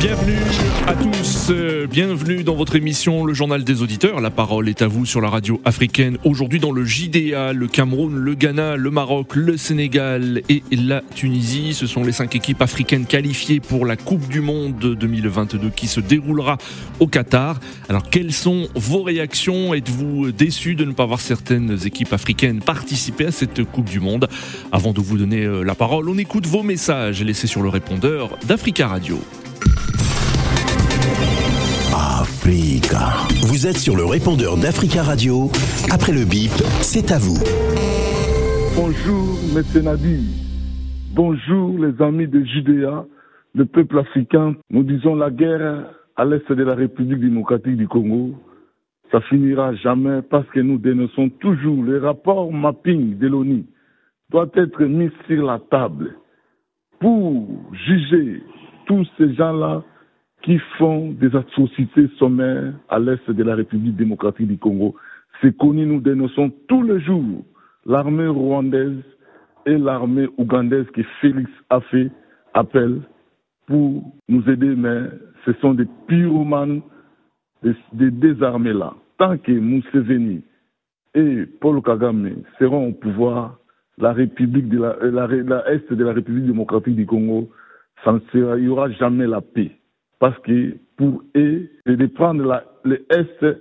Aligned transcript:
Bienvenue 0.00 0.38
à 0.86 0.94
tous, 0.94 1.48
euh, 1.50 1.86
bienvenue 1.86 2.42
dans 2.42 2.54
votre 2.54 2.74
émission 2.74 3.26
Le 3.26 3.34
Journal 3.34 3.64
des 3.64 3.82
Auditeurs. 3.82 4.22
La 4.22 4.30
parole 4.30 4.70
est 4.70 4.80
à 4.80 4.86
vous 4.86 5.04
sur 5.04 5.20
la 5.20 5.28
radio 5.28 5.60
africaine. 5.66 6.16
Aujourd'hui 6.24 6.58
dans 6.58 6.72
le 6.72 6.86
JDA, 6.86 7.52
le 7.52 7.66
Cameroun, 7.66 8.16
le 8.16 8.34
Ghana, 8.34 8.76
le 8.76 8.90
Maroc, 8.90 9.36
le 9.36 9.58
Sénégal 9.58 10.40
et 10.48 10.62
la 10.72 11.02
Tunisie. 11.14 11.74
Ce 11.74 11.86
sont 11.86 12.02
les 12.02 12.12
cinq 12.12 12.34
équipes 12.34 12.62
africaines 12.62 13.04
qualifiées 13.04 13.60
pour 13.60 13.84
la 13.84 13.96
Coupe 13.96 14.26
du 14.28 14.40
Monde 14.40 14.96
2022 14.98 15.68
qui 15.68 15.86
se 15.86 16.00
déroulera 16.00 16.56
au 16.98 17.06
Qatar. 17.06 17.60
Alors 17.90 18.08
quelles 18.08 18.32
sont 18.32 18.68
vos 18.74 19.02
réactions? 19.02 19.74
Êtes-vous 19.74 20.32
déçus 20.32 20.76
de 20.76 20.86
ne 20.86 20.92
pas 20.92 21.04
voir 21.04 21.20
certaines 21.20 21.76
équipes 21.84 22.14
africaines 22.14 22.60
participer 22.60 23.26
à 23.26 23.32
cette 23.32 23.64
Coupe 23.64 23.90
du 23.90 24.00
Monde? 24.00 24.28
Avant 24.72 24.94
de 24.94 25.00
vous 25.02 25.18
donner 25.18 25.44
euh, 25.44 25.62
la 25.62 25.74
parole, 25.74 26.08
on 26.08 26.16
écoute 26.16 26.46
vos 26.46 26.62
messages 26.62 27.22
laissés 27.22 27.46
sur 27.46 27.60
le 27.60 27.68
répondeur 27.68 28.38
d'Africa 28.48 28.88
Radio. 28.88 29.20
Africa. 31.92 33.26
Vous 33.48 33.66
êtes 33.66 33.76
sur 33.76 33.96
le 33.96 34.04
répondeur 34.04 34.56
d'Africa 34.56 35.02
Radio. 35.02 35.50
Après 35.90 36.12
le 36.12 36.24
bip, 36.24 36.52
c'est 36.82 37.12
à 37.12 37.18
vous. 37.18 37.38
Bonjour, 38.76 39.38
M. 39.56 39.82
Nadi. 39.82 40.50
Bonjour, 41.14 41.78
les 41.78 42.00
amis 42.02 42.28
de 42.28 42.44
Judéa, 42.44 43.04
le 43.54 43.64
peuple 43.66 43.98
africain. 43.98 44.54
Nous 44.70 44.84
disons 44.84 45.14
la 45.14 45.30
guerre 45.30 45.86
à 46.16 46.24
l'est 46.24 46.50
de 46.50 46.62
la 46.62 46.74
République 46.74 47.20
démocratique 47.20 47.76
du 47.76 47.88
Congo. 47.88 48.34
Ça 49.10 49.20
finira 49.22 49.74
jamais 49.74 50.22
parce 50.22 50.48
que 50.50 50.60
nous 50.60 50.78
dénonçons 50.78 51.28
toujours 51.40 51.82
les 51.84 51.98
rapports 51.98 52.52
mapping 52.52 53.18
de 53.18 53.26
l'ONU 53.26 53.64
doit 54.30 54.50
être 54.54 54.84
mis 54.84 55.10
sur 55.26 55.44
la 55.44 55.58
table 55.70 56.14
pour 57.00 57.48
juger 57.72 58.42
tous 58.90 59.06
ces 59.18 59.32
gens-là 59.34 59.84
qui 60.42 60.58
font 60.76 61.12
des 61.12 61.36
atrocités 61.36 62.08
sommaires 62.18 62.72
à 62.88 62.98
l'est 62.98 63.30
de 63.30 63.42
la 63.44 63.54
République 63.54 63.94
démocratique 63.94 64.48
du 64.48 64.58
Congo. 64.58 64.96
C'est 65.40 65.56
connu, 65.56 65.86
nous 65.86 66.00
dénonçons 66.00 66.50
tous 66.66 66.82
les 66.82 66.98
jours 66.98 67.44
l'armée 67.86 68.26
rwandaise 68.26 69.04
et 69.64 69.78
l'armée 69.78 70.26
ougandaise 70.38 70.86
que 70.92 71.02
Félix 71.20 71.48
a 71.68 71.80
fait 71.82 72.10
appel 72.52 73.02
pour 73.68 74.12
nous 74.28 74.50
aider, 74.50 74.74
mais 74.74 75.02
ce 75.44 75.52
sont 75.60 75.74
des 75.74 75.86
pyromanes 76.08 76.80
des, 77.62 78.10
désarmés 78.10 78.72
là. 78.72 78.92
Tant 79.18 79.38
que 79.38 79.52
Museveni 79.52 80.42
et 81.14 81.46
Paul 81.60 81.80
Kagame 81.80 82.42
seront 82.58 82.88
au 82.88 82.92
pouvoir, 82.92 83.60
la 83.98 84.12
République 84.12 84.68
de 84.68 84.80
la, 84.80 84.96
la, 85.00 85.28
la 85.28 85.72
Est 85.72 85.92
de 85.92 86.04
la 86.04 86.12
République 86.12 86.46
démocratique 86.46 86.96
du 86.96 87.06
Congo, 87.06 87.50
ça 88.04 88.12
ne 88.12 88.20
sera, 88.32 88.56
il 88.56 88.64
n'y 88.64 88.68
aura 88.68 88.90
jamais 88.90 89.26
la 89.26 89.40
paix 89.40 89.72
parce 90.20 90.38
que 90.40 90.76
pour 90.96 91.22
eux, 91.34 91.68
c'est 91.86 91.96
de 91.96 92.06
prendre 92.06 92.44
la, 92.44 92.64
le 92.84 93.04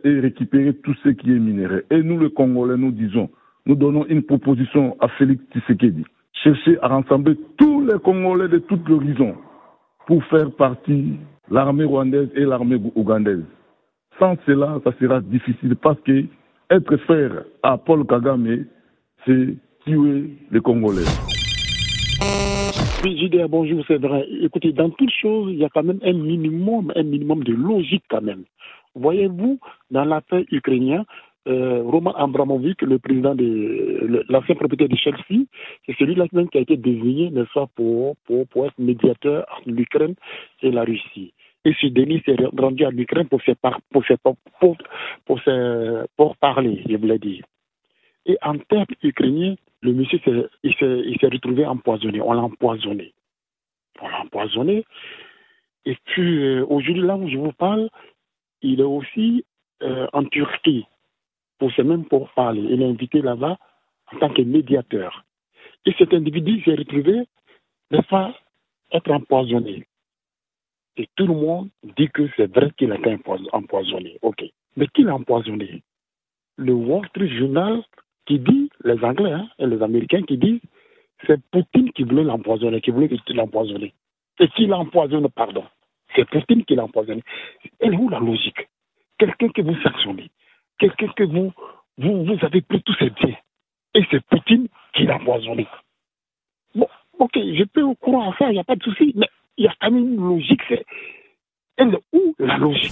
et 0.04 0.20
récupérer 0.20 0.74
tout 0.74 0.94
ce 1.04 1.10
qui 1.10 1.32
est 1.32 1.40
minéré. 1.40 1.86
Et 1.90 2.04
nous, 2.04 2.20
les 2.20 2.32
Congolais, 2.32 2.78
nous 2.78 2.92
disons, 2.92 3.30
nous 3.66 3.76
donnons 3.76 4.06
une 4.08 4.24
proposition 4.24 4.98
à 5.00 5.08
Félix 5.08 5.42
Tshisekedi. 5.54 6.04
Chercher 6.44 6.78
à 6.82 6.90
rassembler 6.90 7.38
tous 7.58 7.86
les 7.86 7.98
Congolais 8.00 8.50
de 8.50 8.60
tout 8.60 8.80
l'horizon 8.88 9.36
pour 10.06 10.24
faire 10.26 10.52
partie 10.52 11.18
l'armée 11.50 11.86
rwandaise 11.86 12.30
et 12.36 12.46
l'armée 12.46 12.80
ougandaise. 12.96 13.44
Sans 14.20 14.36
cela, 14.46 14.80
ça 14.84 14.92
sera 15.00 15.22
difficile 15.22 15.76
parce 15.78 16.00
que 16.02 16.26
être 16.70 16.98
frère 16.98 17.44
à 17.64 17.78
Paul 17.78 18.06
Kagame, 18.06 18.66
c'est 19.26 19.56
tuer 19.86 20.30
les 20.52 20.60
Congolais. 20.60 21.29
Oui, 23.02 23.18
Judéa, 23.18 23.48
bonjour, 23.48 23.82
c'est 23.88 23.98
vrai. 23.98 24.28
Écoutez, 24.42 24.74
dans 24.74 24.90
toute 24.90 25.12
chose, 25.12 25.54
il 25.54 25.60
y 25.60 25.64
a 25.64 25.70
quand 25.70 25.84
même 25.84 26.02
un 26.04 26.12
minimum, 26.12 26.92
un 26.98 27.04
minimum 27.04 27.46
de 27.46 27.54
logique 27.54 28.04
quand 28.10 28.22
même. 28.22 28.44
Voyez-vous, 28.94 29.58
dans 29.90 30.04
l'affaire 30.04 30.44
ukrainienne, 30.52 31.06
euh, 31.48 31.82
Roman 31.82 32.12
Abramovic, 32.16 32.82
le 32.82 33.00
président 33.00 33.36
de 33.36 34.26
l'ancien 34.28 34.56
propriétaire 34.56 34.90
de 34.90 34.98
Chelsea, 34.98 35.46
c'est 35.86 35.96
celui-là 35.98 36.28
qui 36.28 36.58
a 36.58 36.62
été 36.62 36.76
désigné, 36.76 37.30
n'est-ce 37.30 37.54
pas, 37.54 37.68
pour, 37.74 38.18
pour, 38.26 38.46
pour, 38.48 38.66
être 38.66 38.78
médiateur 38.78 39.46
entre 39.58 39.70
l'Ukraine 39.70 40.16
et 40.62 40.70
la 40.70 40.84
Russie. 40.84 41.34
Et 41.64 41.74
ce 41.80 41.88
Denis 41.88 42.22
s'est 42.26 42.36
rendu 42.58 42.84
à 42.84 42.90
l'Ukraine 42.90 43.30
pour, 43.30 43.42
pour, 43.92 44.04
pour, 44.60 44.78
pour, 45.26 45.40
pour 46.18 46.36
parler, 46.36 46.84
je 46.90 46.98
voulais 46.98 47.20
dire. 47.20 47.46
Et 48.26 48.38
en 48.42 48.58
termes 48.58 48.86
ukrainiens, 49.02 49.56
le 49.82 49.94
monsieur 49.94 50.20
s'est 50.20 51.28
retrouvé 51.28 51.66
empoisonné. 51.66 52.22
On 52.22 52.34
l'a 52.34 52.42
empoisonné. 52.42 53.14
On 54.02 54.08
l'a 54.08 54.22
empoisonné. 54.22 54.86
Et 55.86 55.98
puis 56.06 56.44
euh, 56.44 56.66
aujourd'hui, 56.68 57.02
là 57.02 57.16
où 57.16 57.30
je 57.30 57.38
vous 57.38 57.54
parle, 57.54 57.90
il 58.62 58.82
est 58.82 58.84
aussi 58.84 59.46
euh, 59.82 60.08
en 60.14 60.26
Turquie 60.26 60.86
pour 61.58 61.72
ce 61.72 61.82
même 61.82 62.06
pour 62.06 62.30
parler. 62.32 62.62
Il 62.62 62.82
est 62.82 62.90
invité 62.90 63.22
là-bas 63.22 63.58
en 64.12 64.18
tant 64.20 64.34
que 64.34 64.42
médiateur. 64.42 65.24
Et 65.86 65.94
cet 65.98 66.14
individu 66.14 66.62
s'est 66.64 66.76
retrouvé, 66.76 67.24
n'est-ce 67.92 68.08
pas, 68.08 68.36
être 68.92 69.12
empoisonné. 69.12 69.86
Et 70.98 71.08
tout 71.16 71.28
le 71.28 71.34
monde 71.34 71.70
dit 71.98 72.10
que 72.10 72.30
c'est 72.36 72.54
vrai 72.54 72.72
qu'il 72.78 72.92
a 72.92 72.98
été 72.98 73.18
empoisonné. 73.54 74.18
OK. 74.22 74.44
Mais 74.76 74.88
qui 74.88 75.04
l'a 75.04 75.16
empoisonné? 75.16 75.82
Le 76.58 76.74
Wall 76.74 77.08
Street 77.08 77.30
Journal 77.30 77.84
qui 78.30 78.38
dit, 78.38 78.70
les 78.84 79.04
Anglais 79.04 79.32
hein, 79.32 79.50
et 79.58 79.66
les 79.66 79.82
Américains 79.82 80.22
qui 80.22 80.38
disent, 80.38 80.62
c'est 81.26 81.42
Poutine 81.50 81.92
qui 81.94 82.04
voulait 82.04 82.24
l'empoisonner, 82.24 82.80
qui 82.80 82.92
voulait 82.92 83.10
l'empoisonner. 83.30 83.92
Et 84.40 84.48
qui 84.50 84.68
l'empoisonne, 84.68 85.28
pardon. 85.30 85.66
C'est 86.16 86.30
Poutine 86.30 86.64
qui 86.64 86.76
l'a 86.76 86.84
empoisonné. 86.84 87.24
Elle 87.80 87.96
est 87.96 87.98
où 87.98 88.08
la 88.08 88.20
logique? 88.20 88.70
Quelqu'un 89.18 89.50
que 89.50 89.64
vous 89.64 89.76
sanctionnez, 89.82 90.30
quelqu'un 90.78 91.08
que 91.08 91.24
vous, 91.24 91.52
vous, 91.98 92.24
vous 92.24 92.46
avez 92.46 92.62
pris 92.62 92.82
tous 92.84 92.96
ses 93.00 93.10
biens, 93.10 93.36
et 93.96 94.06
c'est 94.12 94.24
Poutine 94.28 94.68
qui 94.94 95.04
l'a 95.04 95.16
empoisonné. 95.16 95.68
Bon, 96.76 96.88
ok, 97.18 97.34
je 97.34 97.64
peux 97.64 97.82
au 97.82 97.96
courant 97.96 98.32
à 98.32 98.38
ça, 98.38 98.50
il 98.50 98.54
n'y 98.54 98.60
a 98.60 98.64
pas 98.64 98.76
de 98.76 98.84
souci, 98.84 99.12
mais 99.16 99.28
il 99.58 99.66
y 99.66 99.68
a 99.68 99.74
quand 99.82 99.90
même 99.90 100.14
une 100.14 100.30
logique. 100.30 100.62
Elle 101.78 101.96
est 101.96 102.04
où 102.14 102.36
la 102.38 102.58
logique? 102.58 102.92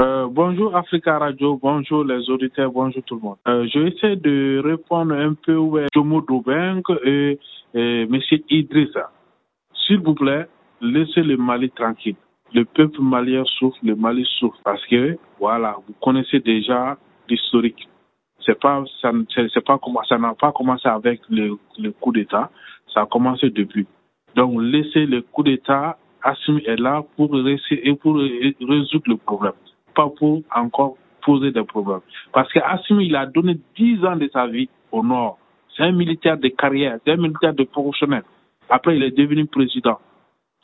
Euh, 0.00 0.28
bonjour 0.30 0.76
Africa 0.76 1.18
Radio, 1.18 1.58
bonjour 1.60 2.04
les 2.04 2.30
auditeurs, 2.30 2.70
bonjour 2.70 3.02
tout 3.02 3.16
le 3.16 3.20
monde. 3.20 3.36
Euh, 3.48 3.66
je 3.72 3.78
vais 3.78 3.88
essayer 3.88 4.16
de 4.16 4.60
répondre 4.64 5.14
un 5.14 5.34
peu 5.34 5.56
à 5.82 5.86
Jomo 5.92 6.20
Doubeng 6.20 6.82
et, 7.04 7.38
et 7.74 8.02
M. 8.02 8.20
Idrissa. 8.48 9.10
S'il 9.74 10.00
vous 10.00 10.14
plaît, 10.14 10.46
laissez 10.80 11.22
le 11.22 11.36
Mali 11.36 11.70
tranquille. 11.70 12.16
Le 12.54 12.64
peuple 12.64 13.00
malien 13.00 13.44
souffre, 13.44 13.76
le 13.82 13.94
Mali 13.94 14.26
souffre 14.38 14.58
parce 14.64 14.84
que, 14.86 15.18
voilà, 15.38 15.76
vous 15.86 15.94
connaissez 16.00 16.40
déjà 16.40 16.96
l'historique. 17.28 17.88
C'est 18.46 18.58
pas, 18.58 18.84
ça, 19.02 19.10
ça 19.34 20.18
n'a 20.18 20.34
pas 20.34 20.52
commencé 20.52 20.88
avec 20.88 21.20
le, 21.28 21.58
coup 22.00 22.12
d'État, 22.12 22.50
ça 22.94 23.02
a 23.02 23.06
commencé 23.06 23.50
depuis. 23.50 23.86
Donc, 24.36 24.60
laissez 24.62 25.06
le 25.06 25.22
coup 25.22 25.42
d'État 25.42 25.98
Assimi 26.22 26.62
est 26.66 26.80
là 26.80 27.02
pour, 27.16 27.30
pour 27.30 28.16
résoudre 28.16 29.04
le 29.06 29.16
problème, 29.16 29.52
pas 29.98 30.08
pour 30.16 30.42
encore 30.54 30.96
poser 31.22 31.50
des 31.50 31.64
problèmes. 31.64 32.00
Parce 32.32 32.52
que 32.52 32.60
Assimi, 32.60 33.06
il 33.06 33.16
a 33.16 33.26
donné 33.26 33.58
10 33.76 34.04
ans 34.04 34.14
de 34.14 34.28
sa 34.32 34.46
vie 34.46 34.68
au 34.92 35.02
Nord. 35.02 35.38
C'est 35.76 35.82
un 35.82 35.92
militaire 35.92 36.38
de 36.38 36.48
carrière, 36.48 36.98
c'est 37.04 37.12
un 37.12 37.16
militaire 37.16 37.52
de 37.52 37.64
professionnel. 37.64 38.22
Après, 38.70 38.96
il 38.96 39.02
est 39.02 39.10
devenu 39.10 39.46
président. 39.46 39.98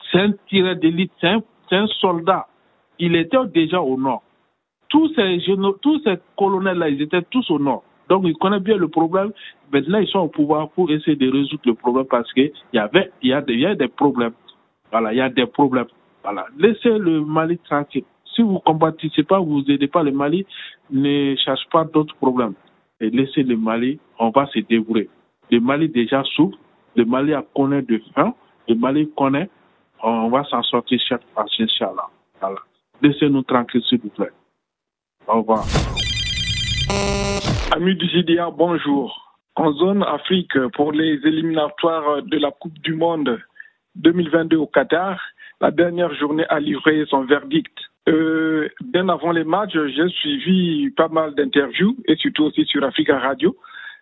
C'est 0.09 0.21
un 0.21 0.31
tireur 0.47 0.77
d'élite, 0.77 1.11
c'est 1.19 1.75
un, 1.75 1.87
soldat. 1.99 2.47
Il 2.97 3.15
était 3.17 3.45
déjà 3.53 3.81
au 3.81 3.97
Nord. 3.97 4.23
Tous 4.87 5.13
ces, 5.15 5.43
tous 5.81 5.99
ces 6.05 6.15
colonels-là, 6.37 6.87
ils 6.89 7.01
étaient 7.01 7.23
tous 7.23 7.49
au 7.51 7.59
Nord. 7.59 7.83
Donc, 8.07 8.23
il 8.25 8.37
connaît 8.37 8.61
bien 8.61 8.77
le 8.77 8.87
problème. 8.87 9.31
Maintenant, 9.73 9.99
ils 9.99 10.07
sont 10.07 10.19
au 10.19 10.27
pouvoir 10.29 10.69
pour 10.69 10.89
essayer 10.91 11.17
de 11.17 11.29
résoudre 11.29 11.63
le 11.65 11.73
problème 11.73 12.05
parce 12.05 12.31
qu'il 12.31 12.51
y 12.71 12.77
avait, 12.77 13.11
il 13.21 13.31
y 13.31 13.33
a 13.33 13.43
il 13.49 13.59
y 13.59 13.65
a 13.65 13.75
des 13.75 13.89
problèmes. 13.89 14.35
Voilà, 14.91 15.11
il 15.11 15.17
y 15.17 15.21
a 15.21 15.29
des 15.29 15.47
problèmes. 15.47 15.91
Voilà. 16.23 16.45
Laissez 16.57 16.97
le 16.97 17.25
Mali 17.25 17.57
tranquille. 17.57 18.05
Si 18.35 18.41
vous 18.41 18.53
ne 18.53 18.59
combattez 18.59 19.09
pas, 19.23 19.39
vous 19.39 19.61
n'aidez 19.61 19.87
pas 19.87 20.03
le 20.03 20.11
Mali, 20.11 20.45
ne 20.91 21.35
cherchez 21.37 21.67
pas 21.71 21.85
d'autres 21.85 22.15
problèmes. 22.15 22.53
Et 22.99 23.09
laissez 23.09 23.43
le 23.43 23.55
Mali, 23.55 23.99
on 24.19 24.29
va 24.29 24.45
se 24.47 24.59
débrouiller. 24.59 25.09
Le 25.51 25.59
Mali 25.59 25.87
déjà 25.87 26.21
souffre, 26.35 26.57
le 26.95 27.05
Mali 27.05 27.33
a 27.33 27.45
connaît 27.55 27.81
de 27.81 28.01
faim, 28.13 28.33
le 28.67 28.75
Mali 28.75 29.09
connaît, 29.15 29.49
on 30.03 30.29
va 30.29 30.43
s'en 30.45 30.61
sortir 30.63 30.99
chaque 31.07 31.23
fois, 31.33 31.45
Inch'Allah. 31.59 32.09
Voilà. 32.41 32.59
Laissez-nous 33.01 33.43
tranquille, 33.43 33.83
s'il 33.87 33.99
vous 33.99 34.09
plaît. 34.09 34.31
Au 35.27 35.37
revoir. 35.41 35.63
Amis 37.75 37.95
du 37.95 38.07
JDA, 38.07 38.49
bonjour. 38.51 39.37
En 39.55 39.71
zone 39.73 40.03
Afrique, 40.03 40.57
pour 40.73 40.91
les 40.91 41.19
éliminatoires 41.23 42.21
de 42.21 42.37
la 42.37 42.51
Coupe 42.51 42.77
du 42.79 42.93
Monde 42.93 43.39
2022 43.95 44.57
au 44.57 44.67
Qatar, 44.67 45.19
la 45.61 45.71
dernière 45.71 46.13
journée 46.15 46.45
a 46.49 46.59
livré 46.59 47.05
son 47.09 47.23
verdict. 47.23 47.73
Euh, 48.07 48.69
bien 48.83 49.09
avant 49.09 49.31
les 49.31 49.43
matchs, 49.43 49.73
j'ai 49.73 50.07
suivi 50.09 50.89
pas 50.91 51.07
mal 51.07 51.33
d'interviews 51.35 51.95
et 52.07 52.15
surtout 52.17 52.45
aussi 52.45 52.65
sur 52.65 52.83
Africa 52.83 53.19
Radio. 53.19 53.55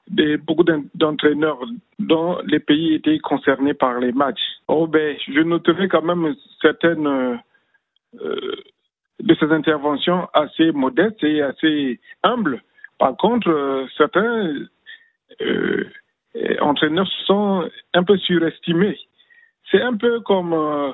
de 0.10 0.36
beaucoup 0.36 0.66
d'entraîneurs 0.96 1.64
dont 2.00 2.38
les 2.46 2.60
pays 2.60 2.96
étaient 2.96 3.20
concernés 3.20 3.74
par 3.74 4.00
les 4.00 4.12
matchs. 4.12 4.42
Oh 4.68 4.86
ben, 4.86 5.16
je 5.28 5.40
noterai 5.40 5.88
quand 5.88 6.02
même 6.02 6.36
certaines 6.62 7.08
euh, 7.08 8.56
de 9.22 9.36
ces 9.36 9.52
interventions 9.52 10.28
assez 10.34 10.72
modestes 10.72 11.24
et 11.24 11.42
assez 11.42 12.00
humbles. 12.24 12.62
Par 13.00 13.16
contre, 13.18 13.50
euh, 13.50 13.86
certains 13.98 14.54
euh, 15.42 15.90
entraîneurs 16.62 17.10
sont 17.26 17.70
un 17.94 18.04
peu 18.04 18.18
surestimés. 18.18 18.98
C'est 19.72 19.82
un 19.82 19.96
peu 19.96 20.20
comme 20.22 20.54
euh, 20.54 20.92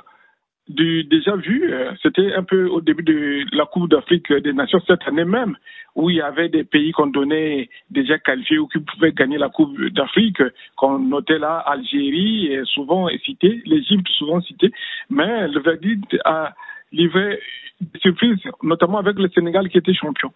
du 0.69 1.03
déjà 1.03 1.35
vu, 1.35 1.73
euh, 1.73 1.91
c'était 2.01 2.33
un 2.33 2.43
peu 2.43 2.67
au 2.67 2.79
début 2.79 3.03
de 3.03 3.43
la 3.55 3.65
Coupe 3.65 3.89
d'Afrique 3.89 4.31
des 4.31 4.53
Nations 4.53 4.79
cette 4.87 5.07
année 5.07 5.25
même, 5.25 5.57
où 5.95 6.09
il 6.09 6.17
y 6.17 6.21
avait 6.21 6.47
des 6.49 6.63
pays 6.63 6.91
qu'on 6.91 7.07
donnait 7.07 7.69
déjà 7.89 8.19
qualifiés 8.19 8.59
ou 8.59 8.67
qui 8.67 8.79
pouvaient 8.79 9.11
gagner 9.11 9.39
la 9.39 9.49
Coupe 9.49 9.79
d'Afrique, 9.89 10.41
qu'on 10.75 10.99
notait 10.99 11.39
là 11.39 11.57
Algérie, 11.57 12.55
souvent 12.65 13.07
cité, 13.25 13.61
l'Égypte 13.65 14.07
souvent 14.09 14.41
cité, 14.41 14.71
mais 15.09 15.47
le 15.47 15.59
verdict 15.59 16.15
a 16.23 16.53
livré 16.91 17.39
des 17.81 17.99
surprises, 17.99 18.37
notamment 18.61 18.99
avec 18.99 19.17
le 19.17 19.29
Sénégal 19.29 19.69
qui 19.69 19.77
était 19.79 19.93
champion. 19.93 20.31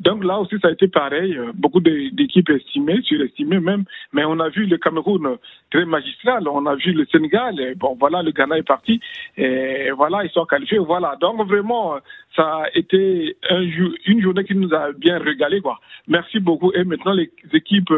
Donc 0.00 0.24
là 0.24 0.38
aussi, 0.40 0.56
ça 0.60 0.68
a 0.68 0.72
été 0.72 0.88
pareil. 0.88 1.38
Beaucoup 1.54 1.80
d'équipes 1.80 2.50
estimées, 2.50 3.00
surestimées 3.02 3.60
même. 3.60 3.84
Mais 4.12 4.24
on 4.24 4.40
a 4.40 4.48
vu 4.48 4.66
le 4.66 4.78
Cameroun 4.78 5.36
très 5.70 5.84
magistral. 5.84 6.48
On 6.48 6.64
a 6.66 6.74
vu 6.74 6.92
le 6.92 7.06
Sénégal. 7.06 7.54
Bon, 7.76 7.96
voilà, 8.00 8.22
le 8.22 8.32
Ghana 8.32 8.58
est 8.58 8.66
parti. 8.66 9.00
Et 9.36 9.90
voilà, 9.90 10.24
ils 10.24 10.30
sont 10.30 10.46
qualifiés. 10.46 10.78
Voilà. 10.78 11.16
Donc 11.20 11.46
vraiment, 11.46 11.98
ça 12.34 12.62
a 12.64 12.64
été 12.74 13.36
un, 13.50 13.62
une 14.06 14.22
journée 14.22 14.44
qui 14.44 14.54
nous 14.54 14.72
a 14.74 14.92
bien 14.92 15.18
régalé. 15.18 15.60
Quoi. 15.60 15.78
Merci 16.08 16.40
beaucoup. 16.40 16.72
Et 16.72 16.84
maintenant, 16.84 17.12
les 17.12 17.30
équipes 17.52 17.92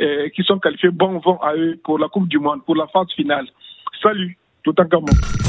euh, 0.00 0.28
qui 0.30 0.42
sont 0.42 0.58
qualifiées, 0.58 0.90
bon 0.90 1.18
vont 1.18 1.40
à 1.40 1.54
eux 1.54 1.78
pour 1.82 1.98
la 1.98 2.08
Coupe 2.08 2.28
du 2.28 2.38
Monde, 2.38 2.64
pour 2.64 2.76
la 2.76 2.86
phase 2.88 3.10
finale. 3.14 3.46
Salut, 4.02 4.36
tout 4.62 4.74
en. 4.78 5.45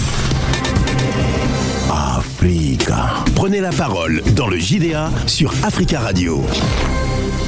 Prenez 3.36 3.60
la 3.60 3.72
parole 3.72 4.22
dans 4.36 4.48
le 4.48 4.58
JDA 4.58 5.10
sur 5.26 5.52
Africa 5.64 6.00
Radio. 6.00 6.44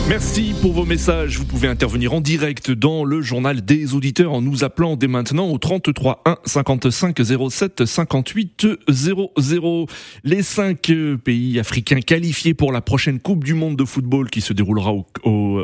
Merci 0.10 0.56
pour 0.60 0.74
vos 0.74 0.86
messages. 0.86 1.38
Vous 1.38 1.46
pouvez 1.46 1.68
intervenir 1.68 2.14
en 2.14 2.20
direct 2.20 2.72
dans 2.72 3.06
le 3.06 3.22
journal 3.22 3.64
des 3.64 3.94
auditeurs 3.94 4.34
en 4.34 4.42
nous 4.42 4.64
appelant 4.64 4.96
dès 4.96 5.08
maintenant 5.08 5.50
au 5.50 5.60
33 5.60 6.24
1 6.26 6.38
55 6.46 7.20
07 7.52 7.86
58 7.86 8.68
00. 8.90 9.86
Les 10.24 10.42
cinq 10.42 10.92
pays 11.24 11.60
africains 11.60 12.02
qualifiés 12.02 12.56
pour 12.56 12.72
la 12.72 12.82
prochaine 12.82 13.20
Coupe 13.20 13.44
du 13.44 13.54
Monde 13.54 13.76
de 13.76 13.86
football 13.86 14.32
qui 14.32 14.42
se 14.42 14.52
déroulera 14.52 14.94
au, 14.94 15.06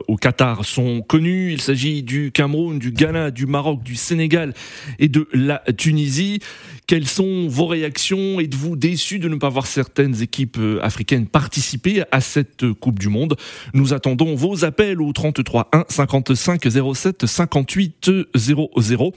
au 0.08 0.16
Qatar 0.16 0.64
sont 0.64 1.02
connus. 1.02 1.52
Il 1.52 1.62
s'agit 1.62 2.04
du 2.04 2.32
Cameroun, 2.32 2.78
du 2.78 2.92
Ghana, 2.92 3.32
du 3.32 3.48
Maroc, 3.48 3.82
du 3.82 3.96
Sénégal 3.96 4.54
et 5.00 5.08
de 5.08 5.28
la 5.34 5.64
Tunisie. 5.76 6.40
Quelles 6.88 7.08
sont 7.08 7.48
vos 7.48 7.66
réactions? 7.66 8.40
Êtes-vous 8.40 8.76
déçus 8.76 9.18
de 9.18 9.28
ne 9.28 9.38
pas 9.38 9.50
voir 9.50 9.66
certaines 9.66 10.22
équipes 10.22 10.60
africaines 10.84 11.26
participer 11.26 12.04
à 12.12 12.22
cette 12.22 12.72
Coupe 12.74 13.00
du 13.00 13.10
Monde? 13.10 13.38
Nous 13.74 13.94
attendons 13.94 14.36
vos 14.36 14.66
appels 14.66 15.02
au 15.02 15.12
33 15.12 15.70
1 15.74 15.86
55 15.90 16.62
07 16.94 17.26
58 17.26 18.12
00. 18.36 19.14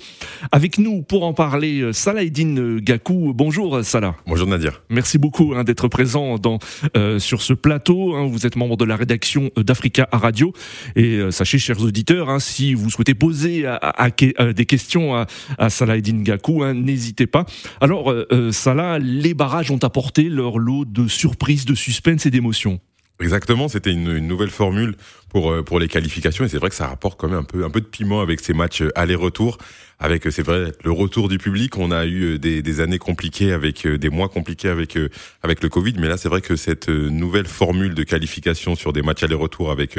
Avec 0.51 0.79
nous 0.79 1.03
pour 1.03 1.25
en 1.25 1.35
parler, 1.35 1.93
Salah 1.93 2.23
Eddin 2.23 2.79
Gakou. 2.79 3.35
Bonjour 3.35 3.85
Salah. 3.85 4.17
Bonjour 4.27 4.47
Nadir. 4.47 4.83
Merci 4.89 5.19
beaucoup 5.19 5.53
hein, 5.55 5.63
d'être 5.63 5.89
présent 5.89 6.39
dans, 6.39 6.59
euh, 6.97 7.19
sur 7.19 7.43
ce 7.43 7.53
plateau. 7.53 8.15
Hein. 8.15 8.29
Vous 8.29 8.47
êtes 8.47 8.57
membre 8.57 8.79
de 8.79 8.87
la 8.87 8.97
rédaction 8.97 9.51
d'Africa 9.59 10.09
à 10.11 10.17
Radio. 10.17 10.55
Et 10.97 11.17
euh, 11.17 11.31
sachez, 11.31 11.59
chers 11.59 11.83
auditeurs, 11.83 12.31
hein, 12.31 12.41
si 12.41 12.73
vous 12.73 12.89
souhaitez 12.89 13.15
poser 13.15 13.67
à, 13.67 13.75
à, 13.75 14.09
à, 14.39 14.53
des 14.55 14.65
questions 14.65 15.15
à, 15.15 15.27
à 15.59 15.69
Salah 15.69 16.01
Gakou, 16.01 16.65
n'hésitez 16.73 17.27
pas. 17.27 17.45
Alors, 17.81 18.11
euh, 18.11 18.53
Salah, 18.53 18.99
les 18.99 19.35
barrages 19.35 19.71
ont 19.71 19.83
apporté 19.83 20.25
leur 20.25 20.59
lot 20.59 20.85
de 20.85 21.09
surprises, 21.09 21.65
de 21.65 21.75
suspense 21.75 22.27
et 22.27 22.31
d'émotions. 22.31 22.81
Exactement, 23.21 23.67
c'était 23.67 23.93
une, 23.93 24.19
nouvelle 24.19 24.51
formule 24.51 24.97
pour 25.29 25.65
pour 25.65 25.79
les 25.79 25.89
qualifications. 25.89 26.45
Et 26.45 26.49
c'est 26.49 26.59
vrai 26.59 26.71
que 26.71 26.77
ça 26.77 26.89
rapporte 26.89 27.19
quand 27.19 27.29
même 27.29 27.39
un 27.39 27.45
peu 27.45 27.65
un 27.65 27.71
peu 27.71 27.81
de 27.81 27.87
piment 27.87 28.21
avec 28.21 28.41
ces 28.41 28.53
matchs 28.53 28.83
aller-retour. 28.95 29.59
Avec 30.01 30.29
c'est 30.31 30.43
vrai 30.43 30.73
le 30.85 30.93
retour 30.93 31.29
du 31.29 31.39
public, 31.39 31.77
on 31.77 31.91
a 31.91 32.07
eu 32.07 32.39
des, 32.39 32.63
des 32.63 32.81
années 32.81 32.99
compliquées 32.99 33.53
avec 33.53 33.85
des 33.85 34.11
mois 34.11 34.29
compliqués 34.29 34.69
avec 34.69 34.97
avec 35.43 35.61
le 35.61 35.69
Covid, 35.69 35.95
mais 35.99 36.07
là 36.07 36.17
c'est 36.17 36.29
vrai 36.29 36.41
que 36.41 36.55
cette 36.55 36.89
nouvelle 36.89 37.47
formule 37.47 37.95
de 37.95 38.05
qualification 38.05 38.77
sur 38.77 38.93
des 38.93 39.03
matchs 39.03 39.25
aller-retour 39.25 39.73
avec 39.73 39.99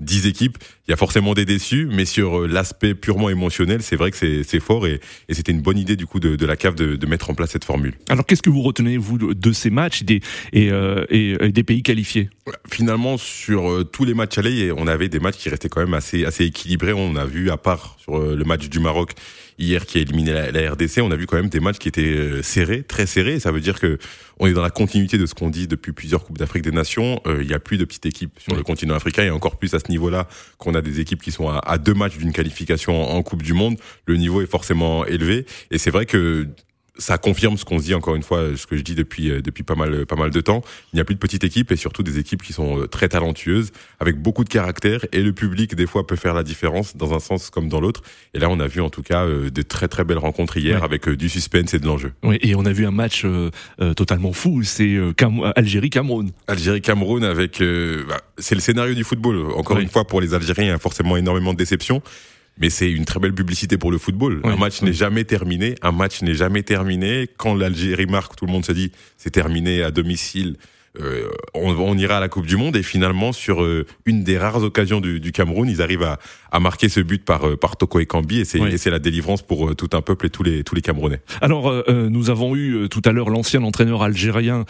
10 0.00 0.26
équipes, 0.26 0.58
il 0.86 0.90
y 0.90 0.94
a 0.94 0.96
forcément 0.96 1.34
des 1.34 1.44
déçus, 1.44 1.86
mais 1.90 2.04
sur 2.04 2.46
l'aspect 2.46 2.94
purement 2.94 3.28
émotionnel, 3.28 3.82
c'est 3.82 3.96
vrai 3.96 4.10
que 4.10 4.16
c'est 4.16 4.42
c'est 4.42 4.60
fort. 4.60 4.86
Et, 4.86 5.00
et 5.28 5.34
c'était 5.34 5.52
une 5.52 5.60
bonne 5.60 5.78
idée 5.78 5.96
du 5.96 6.06
coup 6.06 6.20
de, 6.20 6.36
de 6.36 6.46
la 6.46 6.56
CAF 6.56 6.74
de, 6.74 6.96
de, 6.96 7.06
mettre 7.06 7.30
en 7.30 7.34
place 7.34 7.50
cette 7.50 7.64
formule. 7.64 7.94
Alors 8.08 8.24
qu'est-ce 8.24 8.42
que 8.42 8.50
vous 8.50 8.62
retenez 8.62 8.96
vous 8.96 9.18
de 9.18 9.52
ces 9.52 9.70
matchs 9.70 10.02
des 10.02 10.20
et, 10.52 10.70
euh, 10.70 11.04
et, 11.10 11.36
et 11.40 11.52
des 11.52 11.62
pays 11.62 11.82
qualifiés? 11.82 12.30
Finalement 12.70 13.18
sur 13.18 13.84
tous 13.90 14.04
les 14.04 14.14
matchs 14.14 14.38
on 14.72 14.86
avait 14.86 15.08
des 15.08 15.20
matchs 15.20 15.36
qui 15.36 15.48
restaient 15.48 15.68
quand 15.68 15.80
même 15.80 15.94
assez 15.94 16.24
assez 16.24 16.44
équilibrés. 16.44 16.92
On 16.92 17.16
a 17.16 17.24
vu, 17.24 17.50
à 17.50 17.56
part 17.56 17.96
sur 18.00 18.18
le 18.18 18.44
match 18.44 18.68
du 18.68 18.80
Maroc 18.80 19.12
hier 19.58 19.86
qui 19.86 19.98
a 19.98 20.00
éliminé 20.00 20.32
la, 20.32 20.50
la 20.52 20.72
RDC, 20.72 20.98
on 21.02 21.10
a 21.10 21.16
vu 21.16 21.26
quand 21.26 21.36
même 21.36 21.48
des 21.48 21.60
matchs 21.60 21.78
qui 21.78 21.88
étaient 21.88 22.42
serrés, 22.42 22.82
très 22.82 23.06
serrés. 23.06 23.40
Ça 23.40 23.50
veut 23.50 23.60
dire 23.60 23.80
que 23.80 23.98
on 24.38 24.46
est 24.46 24.52
dans 24.52 24.62
la 24.62 24.70
continuité 24.70 25.18
de 25.18 25.26
ce 25.26 25.34
qu'on 25.34 25.50
dit 25.50 25.66
depuis 25.66 25.92
plusieurs 25.92 26.24
coupes 26.24 26.38
d'Afrique 26.38 26.62
des 26.62 26.70
Nations. 26.70 27.20
Euh, 27.26 27.38
il 27.42 27.50
y 27.50 27.54
a 27.54 27.58
plus 27.58 27.76
de 27.76 27.84
petites 27.84 28.06
équipes 28.06 28.38
sur 28.38 28.52
oui. 28.52 28.58
le 28.58 28.64
continent 28.64 28.94
africain 28.94 29.24
et 29.24 29.30
encore 29.30 29.56
plus 29.56 29.74
à 29.74 29.80
ce 29.80 29.90
niveau-là 29.90 30.28
qu'on 30.58 30.74
a 30.74 30.80
des 30.80 31.00
équipes 31.00 31.22
qui 31.22 31.32
sont 31.32 31.48
à, 31.48 31.58
à 31.58 31.78
deux 31.78 31.94
matchs 31.94 32.18
d'une 32.18 32.32
qualification 32.32 33.02
en, 33.02 33.16
en 33.16 33.22
Coupe 33.22 33.42
du 33.42 33.52
Monde. 33.52 33.76
Le 34.06 34.16
niveau 34.16 34.40
est 34.42 34.50
forcément 34.50 35.04
élevé 35.06 35.44
et 35.70 35.78
c'est 35.78 35.90
vrai 35.90 36.06
que 36.06 36.46
ça 36.98 37.18
confirme 37.18 37.56
ce 37.56 37.64
qu'on 37.64 37.78
se 37.78 37.84
dit 37.84 37.94
encore 37.94 38.16
une 38.16 38.22
fois, 38.22 38.56
ce 38.56 38.66
que 38.66 38.76
je 38.76 38.82
dis 38.82 38.94
depuis 38.94 39.30
depuis 39.42 39.62
pas 39.62 39.74
mal 39.74 40.06
pas 40.06 40.16
mal 40.16 40.30
de 40.30 40.40
temps. 40.40 40.62
Il 40.92 40.96
n'y 40.96 41.00
a 41.00 41.04
plus 41.04 41.14
de 41.14 41.20
petites 41.20 41.44
équipes 41.44 41.72
et 41.72 41.76
surtout 41.76 42.02
des 42.02 42.18
équipes 42.18 42.42
qui 42.42 42.52
sont 42.52 42.86
très 42.90 43.08
talentueuses, 43.08 43.72
avec 44.00 44.20
beaucoup 44.20 44.44
de 44.44 44.48
caractère 44.48 45.04
et 45.12 45.22
le 45.22 45.32
public 45.32 45.74
des 45.74 45.86
fois 45.86 46.06
peut 46.06 46.16
faire 46.16 46.34
la 46.34 46.42
différence 46.42 46.96
dans 46.96 47.14
un 47.14 47.20
sens 47.20 47.50
comme 47.50 47.68
dans 47.68 47.80
l'autre. 47.80 48.02
Et 48.34 48.38
là, 48.38 48.48
on 48.50 48.60
a 48.60 48.66
vu 48.66 48.80
en 48.80 48.90
tout 48.90 49.02
cas 49.02 49.26
de 49.26 49.62
très 49.62 49.88
très 49.88 50.04
belles 50.04 50.18
rencontres 50.18 50.56
hier 50.56 50.78
ouais. 50.78 50.84
avec 50.84 51.08
du 51.08 51.28
suspense 51.28 51.74
et 51.74 51.78
de 51.78 51.86
l'enjeu. 51.86 52.12
Oui, 52.22 52.38
et 52.42 52.54
on 52.54 52.64
a 52.64 52.72
vu 52.72 52.86
un 52.86 52.90
match 52.90 53.24
euh, 53.24 53.94
totalement 53.94 54.32
fou, 54.32 54.62
c'est 54.62 54.94
euh, 54.94 55.12
Algérie 55.56 55.90
Cameroun. 55.90 56.30
Algérie 56.46 56.80
Cameroun 56.80 57.24
avec 57.24 57.60
euh, 57.60 58.04
bah, 58.08 58.20
c'est 58.38 58.54
le 58.54 58.60
scénario 58.60 58.94
du 58.94 59.04
football. 59.04 59.52
Encore 59.52 59.76
oui. 59.76 59.82
une 59.82 59.88
fois 59.88 60.06
pour 60.06 60.20
les 60.20 60.34
Algériens, 60.34 60.78
forcément 60.78 61.16
énormément 61.16 61.52
de 61.52 61.58
déceptions 61.58 62.02
mais 62.60 62.70
c'est 62.70 62.90
une 62.90 63.04
très 63.04 63.20
belle 63.20 63.34
publicité 63.34 63.78
pour 63.78 63.90
le 63.90 63.98
football. 63.98 64.40
Oui, 64.44 64.52
un 64.52 64.56
match 64.56 64.80
oui. 64.80 64.88
n'est 64.88 64.94
jamais 64.94 65.24
terminé. 65.24 65.74
Un 65.82 65.92
match 65.92 66.22
n'est 66.22 66.34
jamais 66.34 66.62
terminé. 66.62 67.28
Quand 67.36 67.54
l'Algérie 67.54 68.06
marque, 68.06 68.36
tout 68.36 68.46
le 68.46 68.52
monde 68.52 68.64
se 68.64 68.72
dit 68.72 68.92
c'est 69.16 69.30
terminé 69.30 69.82
à 69.82 69.90
domicile. 69.90 70.56
Euh, 71.00 71.28
on, 71.54 71.74
on, 71.76 71.96
ira 71.96 72.16
à 72.16 72.20
la 72.20 72.28
Coupe 72.28 72.46
du 72.46 72.56
Monde 72.56 72.76
et 72.76 72.82
finalement 72.82 73.32
sur 73.32 73.62
euh, 73.62 73.86
une 74.04 74.24
des 74.24 74.38
rares 74.38 74.62
occasions 74.62 75.00
du, 75.00 75.20
du 75.20 75.32
Cameroun, 75.32 75.68
ils 75.68 75.82
arrivent 75.82 76.02
à, 76.02 76.18
à, 76.50 76.60
marquer 76.60 76.88
ce 76.88 77.00
but 77.00 77.24
par, 77.24 77.46
euh, 77.46 77.56
par 77.56 77.76
Toko 77.76 78.00
Ekambi 78.00 78.40
et 78.40 78.44
c'est 78.44 78.60
oui. 78.60 78.76
la 78.86 78.98
délivrance 78.98 79.42
pour 79.42 79.68
euh, 79.68 79.74
tout 79.74 79.90
un 79.92 80.02
peuple 80.02 80.26
et 80.26 80.30
tous 80.30 80.42
les, 80.42 80.64
tous 80.64 80.74
les 80.74 80.82
Camerounais. 80.82 81.20
Alors 81.40 81.68
euh, 81.68 82.08
nous 82.10 82.30
avons 82.30 82.56
eu 82.56 82.88
tout 82.88 83.02
à 83.04 83.12
l'heure 83.12 83.30
l'ancien 83.30 83.62
entraîneur 83.62 84.02
algérien 84.02 84.64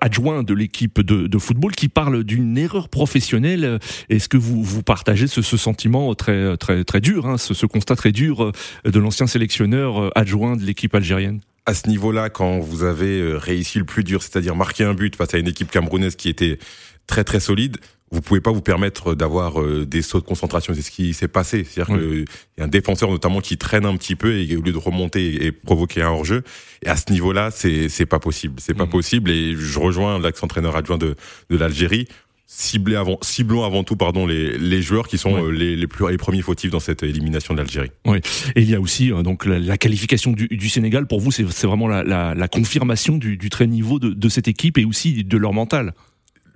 adjoint 0.00 0.42
de 0.42 0.54
l'équipe 0.54 1.00
de, 1.00 1.26
de, 1.26 1.38
football 1.38 1.72
qui 1.72 1.88
parle 1.88 2.24
d'une 2.24 2.56
erreur 2.58 2.88
professionnelle. 2.88 3.78
Est-ce 4.08 4.28
que 4.28 4.36
vous, 4.36 4.62
vous 4.62 4.82
partagez 4.82 5.26
ce, 5.26 5.42
ce, 5.42 5.56
sentiment 5.56 6.14
très, 6.14 6.56
très, 6.56 6.84
très 6.84 7.00
dur, 7.00 7.26
hein, 7.26 7.38
ce, 7.38 7.54
ce 7.54 7.66
constat 7.66 7.96
très 7.96 8.12
dur 8.12 8.52
de 8.84 8.98
l'ancien 8.98 9.26
sélectionneur 9.26 10.10
adjoint 10.16 10.56
de 10.56 10.62
l'équipe 10.62 10.94
algérienne? 10.94 11.40
À 11.66 11.74
ce 11.74 11.88
niveau-là, 11.88 12.28
quand 12.30 12.58
vous 12.58 12.84
avez 12.84 13.20
euh, 13.20 13.38
réussi 13.38 13.78
le 13.78 13.84
plus 13.84 14.04
dur, 14.04 14.22
c'est-à-dire 14.22 14.54
marquer 14.54 14.84
un 14.84 14.94
but 14.94 15.16
face 15.16 15.34
à 15.34 15.38
une 15.38 15.48
équipe 15.48 15.70
camerounaise 15.70 16.16
qui 16.16 16.28
était 16.28 16.58
très 17.06 17.24
très 17.24 17.40
solide, 17.40 17.78
vous 18.10 18.20
pouvez 18.20 18.40
pas 18.40 18.52
vous 18.52 18.60
permettre 18.60 19.14
d'avoir 19.14 19.60
euh, 19.60 19.84
des 19.84 20.02
sauts 20.02 20.20
de 20.20 20.24
concentration. 20.24 20.72
C'est 20.74 20.82
ce 20.82 20.90
qui 20.90 21.14
s'est 21.14 21.26
passé. 21.26 21.64
C'est-à-dire 21.64 21.96
oui. 21.96 22.00
qu'il 22.00 22.24
y 22.58 22.60
a 22.60 22.64
un 22.64 22.68
défenseur 22.68 23.10
notamment 23.10 23.40
qui 23.40 23.56
traîne 23.56 23.86
un 23.86 23.96
petit 23.96 24.14
peu 24.14 24.38
et 24.38 24.56
au 24.56 24.62
lieu 24.62 24.72
de 24.72 24.78
remonter 24.78 25.44
et 25.44 25.52
provoquer 25.52 26.02
un 26.02 26.10
hors-jeu. 26.10 26.44
Et 26.82 26.88
à 26.88 26.96
ce 26.96 27.10
niveau-là, 27.10 27.50
c'est 27.50 27.88
c'est 27.88 28.06
pas 28.06 28.20
possible. 28.20 28.60
C'est 28.60 28.74
pas 28.74 28.86
mmh. 28.86 28.90
possible. 28.90 29.30
Et 29.30 29.56
je 29.56 29.78
rejoins 29.78 30.20
l'ex-entraîneur 30.20 30.76
adjoint 30.76 30.98
de 30.98 31.16
de 31.50 31.56
l'Algérie 31.56 32.06
cibler 32.46 32.96
avant, 32.96 33.18
ciblons 33.22 33.64
avant 33.64 33.84
tout 33.84 33.96
pardon 33.96 34.26
les, 34.26 34.58
les 34.58 34.82
joueurs 34.82 35.08
qui 35.08 35.18
sont 35.18 35.32
ouais. 35.32 35.52
les, 35.52 35.76
les, 35.76 35.86
plus 35.86 36.08
les 36.10 36.18
premiers 36.18 36.42
fautifs 36.42 36.70
dans 36.70 36.80
cette 36.80 37.02
élimination 37.02 37.54
de 37.54 37.58
l'Algérie. 37.58 37.90
Oui, 38.04 38.18
et 38.54 38.62
il 38.62 38.70
y 38.70 38.74
a 38.74 38.80
aussi 38.80 39.12
euh, 39.12 39.22
donc 39.22 39.46
la, 39.46 39.58
la, 39.58 39.78
qualification 39.78 40.32
du, 40.32 40.48
du, 40.48 40.68
Sénégal. 40.68 41.06
Pour 41.06 41.20
vous, 41.20 41.32
c'est 41.32 41.42
vraiment 41.42 41.88
la, 41.88 42.04
la, 42.04 42.34
la, 42.34 42.48
confirmation 42.48 43.16
du, 43.16 43.36
du 43.36 43.48
très 43.48 43.66
niveau 43.66 43.98
de, 43.98 44.10
de, 44.10 44.28
cette 44.28 44.48
équipe 44.48 44.78
et 44.78 44.84
aussi 44.84 45.24
de 45.24 45.36
leur 45.36 45.52
mental. 45.52 45.94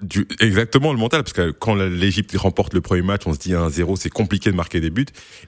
Du, 0.00 0.28
exactement 0.38 0.92
le 0.92 0.98
mental 0.98 1.24
parce 1.24 1.32
que 1.32 1.50
quand 1.50 1.74
l'Égypte 1.74 2.32
remporte 2.36 2.72
le 2.72 2.80
premier 2.80 3.02
match 3.02 3.22
on 3.26 3.34
se 3.34 3.38
dit 3.40 3.50
1-0 3.50 3.96
c'est 3.96 4.10
compliqué 4.10 4.48
de 4.48 4.54
marquer 4.54 4.78
des 4.78 4.90
buts 4.90 5.06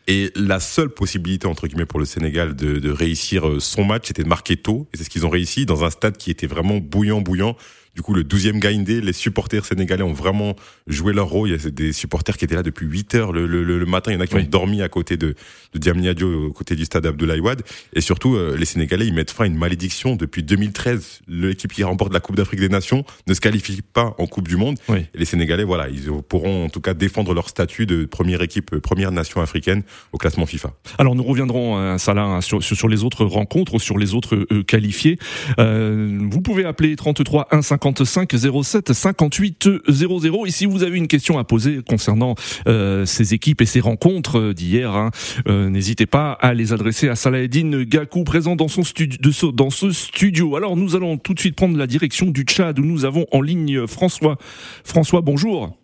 et 0.08 0.32
la 0.34 0.58
seule 0.58 0.88
possibilité 0.88 1.46
entre 1.46 1.68
guillemets 1.68 1.86
pour 1.86 2.00
le 2.00 2.04
Sénégal 2.04 2.56
de, 2.56 2.80
de 2.80 2.90
réussir 2.90 3.44
son 3.60 3.84
match 3.84 4.08
c'était 4.08 4.24
de 4.24 4.28
marquer 4.28 4.56
tôt 4.56 4.88
et 4.92 4.96
c'est 4.96 5.04
ce 5.04 5.08
qu'ils 5.08 5.24
ont 5.24 5.30
réussi 5.30 5.66
dans 5.66 5.84
un 5.84 5.90
stade 5.90 6.16
qui 6.16 6.32
était 6.32 6.48
vraiment 6.48 6.78
bouillant 6.78 7.20
bouillant 7.20 7.56
du 7.94 8.02
coup 8.02 8.14
le 8.14 8.22
12e 8.22 8.58
Gaïndé. 8.58 9.00
Les 9.00 9.12
supporters 9.12 9.64
sénégalais 9.64 10.02
ont 10.02 10.12
vraiment 10.12 10.56
joué 10.86 11.12
leur 11.12 11.28
rôle. 11.28 11.48
Il 11.48 11.62
y 11.62 11.66
a 11.66 11.70
des 11.70 11.92
supporters 11.92 12.36
qui 12.36 12.44
étaient 12.44 12.54
là 12.54 12.62
depuis 12.62 12.86
8 12.86 13.14
heures 13.14 13.32
le, 13.32 13.46
le, 13.46 13.62
le 13.62 13.86
matin. 13.86 14.12
Il 14.12 14.14
y 14.14 14.18
en 14.18 14.20
a 14.20 14.26
qui 14.26 14.36
ont 14.36 14.42
dormi 14.42 14.82
à 14.82 14.88
côté 14.88 15.16
de, 15.16 15.34
de 15.72 15.78
Diamniadio, 15.78 16.46
au 16.48 16.52
côté 16.52 16.76
du 16.76 16.84
stade 16.84 17.06
Abdoulaye 17.06 17.40
Wade. 17.40 17.62
Et 17.92 18.00
surtout, 18.00 18.36
euh, 18.36 18.56
les 18.56 18.64
Sénégalais, 18.64 19.06
ils 19.06 19.14
mettent 19.14 19.30
fin 19.30 19.44
à 19.44 19.46
une 19.46 19.56
malédiction. 19.58 20.16
Depuis 20.16 20.42
2013, 20.42 21.20
l'équipe 21.28 21.72
qui 21.72 21.84
remporte 21.84 22.12
la 22.12 22.20
Coupe 22.20 22.36
d'Afrique 22.36 22.60
des 22.60 22.68
Nations 22.68 23.04
ne 23.26 23.34
se 23.34 23.40
qualifie 23.40 23.82
pas 23.82 24.14
en 24.18 24.26
Coupe 24.26 24.48
du 24.48 24.56
Monde. 24.56 24.78
Et 24.88 25.06
les 25.14 25.24
Sénégalais, 25.24 25.64
voilà, 25.64 25.88
ils 25.88 26.10
pourront 26.28 26.66
en 26.66 26.68
tout 26.68 26.80
cas 26.80 26.94
défendre 26.94 27.34
leur 27.34 27.48
statut 27.48 27.86
de 27.86 28.04
première 28.04 28.42
équipe, 28.42 28.76
première 28.78 29.12
nation 29.12 29.40
africaine 29.40 29.82
au 30.12 30.18
classement 30.18 30.46
FIFA. 30.46 30.72
Alors 30.98 31.14
nous 31.14 31.22
reviendrons 31.22 31.76
à 31.76 31.98
ça 31.98 32.14
là 32.14 32.40
sur, 32.40 32.62
sur, 32.62 32.88
les 32.88 33.04
autres 33.04 33.24
rencontres, 33.24 33.78
sur 33.78 33.98
les 33.98 34.14
autres 34.14 34.46
euh, 34.50 34.62
qualifiés. 34.62 35.18
Euh, 35.58 36.18
vous 36.30 36.40
pouvez 36.40 36.64
appeler 36.64 36.96
33 36.96 37.48
1 37.50 37.62
55 37.80 38.36
07 38.62 38.92
58 38.92 39.68
00 39.88 40.46
et 40.46 40.50
si 40.50 40.66
vous 40.66 40.82
avez 40.82 40.98
une 40.98 41.08
question 41.08 41.38
à 41.38 41.44
poser 41.44 41.80
concernant 41.86 42.34
euh, 42.68 43.06
ces 43.06 43.32
équipes 43.32 43.62
et 43.62 43.66
ces 43.66 43.80
rencontres 43.80 44.52
d'hier, 44.52 44.94
hein, 44.94 45.10
euh, 45.48 45.70
n'hésitez 45.70 46.06
pas 46.06 46.32
à 46.32 46.52
les 46.52 46.74
adresser 46.74 47.08
à 47.08 47.16
Salahedine 47.16 47.84
Gakou 47.84 48.24
présent 48.24 48.54
dans 48.54 48.68
son 48.68 48.82
studio, 48.82 49.18
dans 49.52 49.70
ce 49.70 49.92
studio. 49.92 50.56
Alors 50.56 50.76
nous 50.76 50.94
allons 50.94 51.16
tout 51.16 51.32
de 51.32 51.40
suite 51.40 51.56
prendre 51.56 51.78
la 51.78 51.86
direction 51.86 52.26
du 52.26 52.42
Tchad 52.42 52.78
où 52.78 52.84
nous 52.84 53.06
avons 53.06 53.24
en 53.32 53.40
ligne 53.40 53.86
François. 53.86 54.36
François, 54.84 55.22
bonjour. 55.22 55.74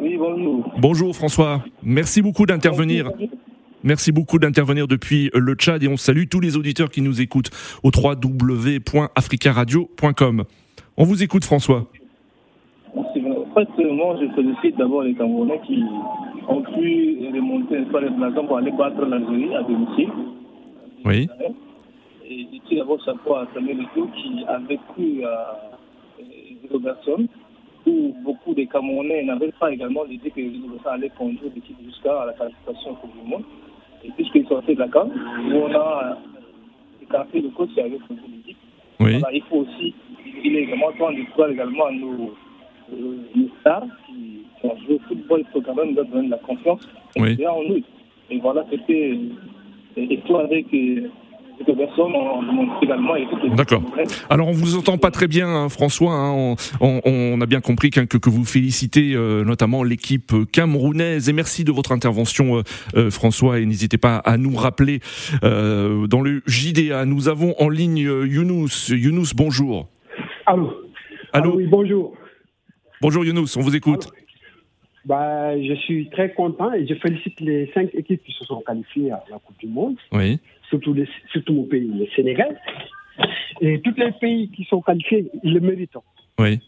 Oui, 0.00 0.16
bonjour. 0.18 0.72
Bonjour 0.78 1.14
François. 1.14 1.64
Merci 1.82 2.22
beaucoup 2.22 2.46
d'intervenir. 2.46 3.12
Merci 3.84 4.10
beaucoup 4.10 4.40
d'intervenir 4.40 4.88
depuis 4.88 5.30
le 5.32 5.54
Tchad 5.54 5.84
et 5.84 5.88
on 5.88 5.96
salue 5.96 6.24
tous 6.28 6.40
les 6.40 6.56
auditeurs 6.56 6.90
qui 6.90 7.02
nous 7.02 7.20
écoutent 7.20 7.50
au 7.84 7.92
www.africaradio.com. 7.94 10.44
On 11.00 11.04
vous 11.04 11.22
écoute 11.22 11.44
François. 11.44 11.86
En 12.96 13.04
fait, 13.54 13.84
moi 13.84 14.16
je 14.20 14.26
félicite 14.34 14.76
d'abord 14.76 15.02
les 15.02 15.14
Camerounais 15.14 15.60
qui 15.64 15.84
ont 16.48 16.60
pu 16.62 17.18
remonter 17.32 17.84
sur 17.88 18.00
les 18.00 18.10
plateaux 18.10 18.42
pour 18.42 18.56
aller 18.56 18.72
battre 18.72 19.06
l'Algérie 19.06 19.54
à 19.54 19.62
domicile. 19.62 20.10
Oui. 21.04 21.28
Et 22.28 22.46
je 22.52 22.68
tire 22.68 22.78
d'abord 22.80 23.00
chapeau 23.04 23.36
à 23.36 23.46
Samuel 23.54 23.82
Eto'o 23.82 24.08
qui 24.08 24.44
a 24.48 24.58
vécu 24.58 25.24
à 25.24 25.70
Robertson 26.68 27.28
où 27.86 28.14
beaucoup 28.24 28.54
de 28.54 28.64
Camerounais 28.64 29.22
n'avaient 29.22 29.52
pas 29.52 29.70
également 29.70 30.02
l'idée 30.02 30.32
que 30.32 30.40
Robertson 30.40 30.88
allait 30.88 31.12
conduire 31.16 31.52
l'équipe 31.54 31.76
jusqu'à 31.84 32.26
la 32.26 32.32
qualification 32.32 32.94
pour 32.96 33.10
le 33.22 33.30
monde. 33.30 33.44
Et 34.04 34.10
puisqu'il 34.10 34.48
sortait 34.48 34.74
de 34.74 34.80
la 34.80 34.86
où 34.86 35.54
on 35.54 35.74
a 35.74 36.18
écarté 37.00 37.40
le 37.40 37.50
coach 37.50 37.70
qui 37.72 37.80
avait 37.80 37.98
conduit 37.98 38.24
l'équipe, 38.36 38.56
oui. 38.98 39.20
voilà, 39.20 39.32
il 39.32 39.42
faut 39.44 39.58
aussi, 39.58 39.94
il 40.44 40.56
est 40.56 40.62
également 40.62 40.90
de 40.90 41.30
croire 41.32 41.50
également 41.50 41.86
à 41.86 41.92
nos, 41.92 42.34
euh, 42.92 43.16
nos 43.34 43.48
stars 43.60 43.86
qui, 44.06 44.44
ont 44.62 44.76
joué 44.84 44.96
au 44.96 45.08
football, 45.08 45.44
il 45.46 45.52
faut 45.52 45.60
quand 45.60 45.74
même 45.74 45.94
leur 45.94 46.04
donner 46.06 46.26
de 46.26 46.32
la 46.32 46.38
confiance. 46.38 46.80
Oui. 47.16 47.36
Et 47.38 47.46
en 47.46 47.62
nous. 47.62 47.82
Et 48.30 48.38
voilà, 48.40 48.64
c'était 48.70 49.18
et 49.96 50.20
toi 50.26 50.42
avec 50.44 50.66
euh, 50.74 51.08
personnes 51.74 52.12
également. 52.82 53.14
D'accord. 53.56 53.82
Alors 54.30 54.48
on 54.48 54.52
vous 54.52 54.76
entend 54.76 54.98
pas 54.98 55.10
très 55.10 55.28
bien, 55.28 55.48
hein, 55.48 55.68
François. 55.68 56.12
Hein, 56.12 56.32
on, 56.32 56.56
on, 56.80 57.00
on, 57.04 57.40
a 57.40 57.46
bien 57.46 57.60
compris 57.60 57.90
que, 57.90 58.00
que 58.00 58.30
vous 58.30 58.44
félicitez 58.44 59.14
euh, 59.14 59.44
notamment 59.44 59.82
l'équipe 59.82 60.32
camerounaise. 60.52 61.28
Et 61.28 61.32
merci 61.32 61.64
de 61.64 61.72
votre 61.72 61.92
intervention, 61.92 62.58
euh, 62.58 62.62
euh, 62.96 63.10
François. 63.10 63.58
Et 63.60 63.66
n'hésitez 63.66 63.98
pas 63.98 64.16
à 64.16 64.36
nous 64.36 64.54
rappeler 64.54 65.00
euh, 65.44 66.06
dans 66.06 66.20
le 66.20 66.42
JDA. 66.46 67.04
Nous 67.04 67.28
avons 67.28 67.54
en 67.58 67.68
ligne 67.68 67.98
Younous. 67.98 68.90
Younous, 68.90 69.34
bonjour. 69.34 69.88
Allô. 70.48 70.68
Allô. 70.68 71.50
Allô 71.50 71.56
oui, 71.56 71.66
bonjour. 71.66 72.16
Bonjour 73.02 73.22
Younous, 73.22 73.58
on 73.58 73.60
vous 73.60 73.76
écoute. 73.76 74.06
Allô. 74.06 74.14
Bah, 75.04 75.60
je 75.60 75.74
suis 75.74 76.08
très 76.08 76.32
content 76.32 76.72
et 76.72 76.86
je 76.86 76.94
félicite 76.94 77.38
les 77.40 77.70
cinq 77.74 77.94
équipes 77.94 78.24
qui 78.24 78.32
se 78.32 78.46
sont 78.46 78.62
qualifiées 78.62 79.10
à 79.10 79.22
la 79.30 79.38
Coupe 79.38 79.58
du 79.58 79.66
Monde. 79.66 79.96
Oui. 80.10 80.38
Surtout, 80.70 80.94
les, 80.94 81.06
surtout 81.32 81.52
mon 81.52 81.64
pays, 81.64 81.86
le 81.86 82.06
Sénégal. 82.16 82.58
Et 83.60 83.80
tous 83.82 83.94
les 83.98 84.12
pays 84.12 84.50
qui 84.50 84.64
sont 84.64 84.80
qualifiés, 84.80 85.30
ils 85.44 85.52
le 85.52 85.60
méritent. 85.60 85.98
Oui. 86.38 86.60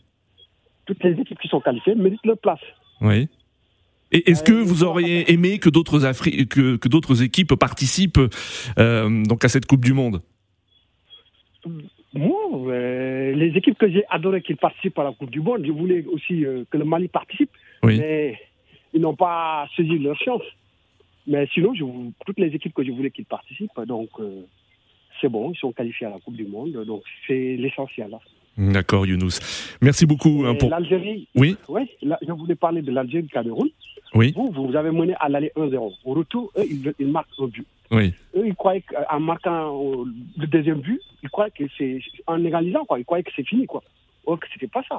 Toutes 0.84 1.02
les 1.02 1.12
équipes 1.12 1.38
qui 1.38 1.49
sont 1.49 1.60
qualifiées 1.60 1.94
méritent 1.94 2.26
leur 2.26 2.38
place. 2.38 2.60
Oui. 3.00 3.28
Et 4.12 4.30
est-ce 4.30 4.42
que 4.42 4.52
vous 4.52 4.84
auriez 4.84 5.32
aimé 5.32 5.58
que 5.58 5.70
d'autres 5.70 6.04
Afri 6.04 6.46
que, 6.49 6.76
que 6.76 6.88
d'autres 6.88 7.22
équipes 7.22 7.54
participent 7.54 8.20
euh, 8.78 9.22
donc 9.25 9.42
à 9.42 9.49
cette 9.49 9.64
Coupe 9.64 9.84
du 9.84 9.94
Monde? 9.94 10.20
Moi, 12.12 12.37
euh, 12.54 13.00
les 13.34 13.56
équipes 13.56 13.78
que 13.78 13.90
j'ai 13.90 14.04
adoré 14.08 14.42
qu'ils 14.42 14.56
participent 14.56 14.99
à 14.99 15.04
la 15.04 15.12
Coupe 15.12 15.30
du 15.30 15.40
Monde, 15.40 15.64
je 15.66 15.72
voulais 15.72 16.04
aussi 16.06 16.44
euh, 16.44 16.64
que 16.70 16.78
le 16.78 16.84
Mali 16.84 17.08
participe, 17.08 17.50
oui. 17.82 17.99
mais 17.99 18.38
ils 18.92 19.00
n'ont 19.00 19.16
pas 19.16 19.66
saisi 19.76 19.99
leur 19.99 20.18
chance. 20.18 20.42
Mais 21.26 21.46
sinon, 21.52 21.75
je, 21.75 21.84
toutes 22.26 22.38
les 22.38 22.49
équipes 22.49 22.75
que 22.75 22.84
je 22.84 22.90
voulais 22.90 23.10
qu'ils 23.10 23.26
participent, 23.26 23.80
donc 23.87 24.08
euh, 24.18 24.42
c'est 25.20 25.28
bon, 25.28 25.52
ils 25.52 25.58
sont 25.58 25.72
qualifiés 25.72 26.06
à 26.06 26.10
la 26.10 26.18
Coupe 26.18 26.37
du 26.37 26.46
Monde, 26.46 26.72
donc 26.87 27.02
c'est 27.26 27.56
l'essentiel. 27.56 28.16
D'accord, 28.56 29.06
Younous. 29.06 29.38
Merci 29.80 30.06
beaucoup. 30.06 30.44
Hein, 30.44 30.54
pour... 30.54 30.70
L'Algérie, 30.70 31.28
oui. 31.34 31.56
oui 31.68 31.82
là, 32.02 32.18
je 32.26 32.32
voulais 32.32 32.56
parler 32.56 32.82
de 32.82 32.90
l'Algérie 32.90 33.28
Cameroun. 33.28 33.68
Oui. 34.14 34.32
Vous, 34.34 34.50
vous 34.50 34.76
avez 34.76 34.90
mené 34.90 35.14
à 35.20 35.28
l'aller 35.28 35.52
1-0. 35.56 35.92
Au 36.04 36.14
retour, 36.14 36.52
eux, 36.56 36.64
ils, 36.68 36.92
ils, 36.99 37.06
marquent 37.06 37.28
un 37.38 37.46
but. 37.46 37.66
Oui. 37.90 38.14
Eux, 38.37 38.47
ils 38.47 38.54
croyaient 38.54 38.82
qu'en 38.82 39.20
marquant 39.20 40.04
le 40.38 40.47
deuxième 40.47 40.80
but, 40.80 41.00
ils 41.23 41.28
croyaient 41.30 41.50
que 41.50 41.64
c'est 41.76 42.00
en 42.26 42.42
égalisant, 42.44 42.85
quoi. 42.85 42.99
Ils 42.99 43.04
croyaient 43.04 43.25
que 43.25 43.32
c'est 43.35 43.47
fini, 43.47 43.66
quoi. 43.66 43.82
Or 44.26 44.38
que 44.38 44.47
c'était 44.52 44.68
pas 44.68 44.82
ça. 44.88 44.99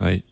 Oui. 0.00 0.22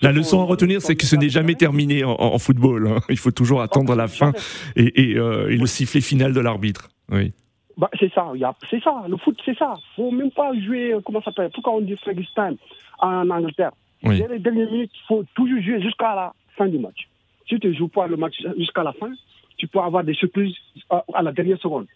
La 0.00 0.10
leçon 0.10 0.40
à 0.40 0.44
retenir, 0.44 0.80
c'est 0.80 0.96
que 0.96 1.06
ce 1.06 1.14
n'est 1.16 1.28
jamais 1.28 1.54
terminé 1.54 2.02
en, 2.04 2.12
en 2.18 2.38
football. 2.38 2.88
Hein. 2.88 3.00
Il 3.08 3.18
faut 3.18 3.30
toujours 3.30 3.60
attendre 3.60 3.94
la 3.94 4.08
fin 4.08 4.32
et, 4.74 5.10
et, 5.10 5.16
euh, 5.16 5.50
et 5.50 5.56
le 5.56 5.66
sifflet 5.66 6.00
final 6.00 6.32
de 6.32 6.40
l'arbitre. 6.40 6.88
Oui. 7.10 7.32
Bah, 7.76 7.90
c'est 7.98 8.12
ça, 8.12 8.32
c'est 8.70 8.82
ça, 8.82 9.04
le 9.08 9.16
foot, 9.16 9.36
c'est 9.44 9.58
ça. 9.58 9.74
faut 9.96 10.12
même 10.12 10.30
pas 10.30 10.52
jouer, 10.60 10.94
comment 11.04 11.20
ça 11.20 11.26
s'appelle, 11.32 11.50
pourquoi 11.52 11.74
on 11.74 11.80
dit 11.80 11.96
Frankenstein 11.96 12.56
en 13.00 13.28
Angleterre? 13.28 13.72
Oui. 14.04 14.20
Dès 14.20 14.28
les 14.28 14.38
dernières 14.38 14.70
minutes, 14.70 14.92
il 14.94 15.06
faut 15.08 15.24
toujours 15.34 15.60
jouer 15.60 15.82
jusqu'à 15.82 16.14
la 16.14 16.32
fin 16.56 16.68
du 16.68 16.78
match. 16.78 17.08
Si 17.48 17.58
tu 17.58 17.66
ne 17.66 17.72
joues 17.72 17.88
pas 17.88 18.06
le 18.06 18.16
match 18.16 18.36
jusqu'à 18.56 18.84
la 18.84 18.92
fin, 18.92 19.10
tu 19.64 19.68
peux 19.68 19.80
avoir 19.80 20.04
des 20.04 20.12
surprises 20.12 20.54
à 20.90 21.22
la 21.22 21.32
dernière 21.32 21.58
seconde. 21.58 21.86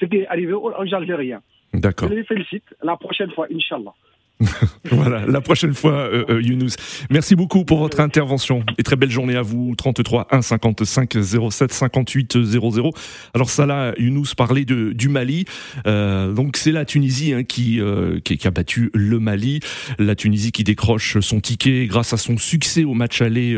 Ce 0.00 0.06
qui 0.06 0.18
est 0.18 0.28
arrivé 0.28 0.52
aux 0.52 0.94
Algériens. 0.94 1.42
D'accord. 1.74 2.08
Je 2.08 2.14
les 2.14 2.24
félicite. 2.24 2.62
La 2.82 2.96
prochaine 2.96 3.32
fois, 3.32 3.48
Inch'Allah. 3.52 3.94
voilà, 4.90 5.24
la 5.26 5.40
prochaine 5.40 5.72
fois, 5.72 5.92
euh, 5.92 6.24
euh, 6.28 6.42
Younous. 6.42 6.72
Merci 7.10 7.34
beaucoup 7.34 7.64
pour 7.64 7.78
votre 7.78 8.00
intervention 8.00 8.64
et 8.76 8.82
très 8.82 8.96
belle 8.96 9.10
journée 9.10 9.34
à 9.34 9.42
vous. 9.42 9.74
33 9.76 10.28
1 10.30 10.42
55 10.42 11.16
07 11.50 11.72
58 11.72 12.44
00. 12.44 12.90
Alors 13.34 13.50
là, 13.66 13.94
Younous 13.98 14.34
parlait 14.36 14.66
de 14.66 14.92
du 14.92 15.08
Mali. 15.08 15.46
Euh, 15.86 16.32
donc 16.32 16.58
c'est 16.58 16.72
la 16.72 16.84
Tunisie 16.84 17.32
hein, 17.32 17.44
qui, 17.44 17.80
euh, 17.80 18.20
qui, 18.20 18.36
qui 18.36 18.46
a 18.46 18.50
battu 18.50 18.90
le 18.92 19.18
Mali. 19.18 19.60
La 19.98 20.14
Tunisie 20.14 20.52
qui 20.52 20.64
décroche 20.64 21.18
son 21.20 21.40
ticket 21.40 21.86
grâce 21.86 22.12
à 22.12 22.18
son 22.18 22.36
succès 22.36 22.84
au 22.84 22.92
match 22.92 23.22
aller 23.22 23.56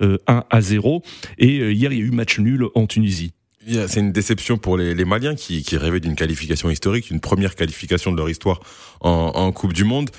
1 0.00 0.44
à 0.50 0.60
0. 0.60 1.02
Et 1.38 1.72
hier 1.72 1.92
il 1.92 1.98
y 1.98 2.02
a 2.02 2.04
eu 2.04 2.10
match 2.10 2.40
nul 2.40 2.66
en 2.74 2.86
Tunisie. 2.86 3.32
C'est 3.66 4.00
une 4.00 4.12
déception 4.12 4.58
pour 4.58 4.76
les, 4.76 4.94
les 4.94 5.04
Maliens 5.04 5.34
qui, 5.34 5.62
qui 5.62 5.76
rêvaient 5.76 6.00
d'une 6.00 6.14
qualification 6.14 6.70
historique, 6.70 7.10
une 7.10 7.20
première 7.20 7.54
qualification 7.54 8.12
de 8.12 8.16
leur 8.16 8.30
histoire 8.30 8.60
en, 9.00 9.32
en 9.34 9.52
Coupe 9.52 9.72
du 9.72 9.84
Monde. 9.84 10.10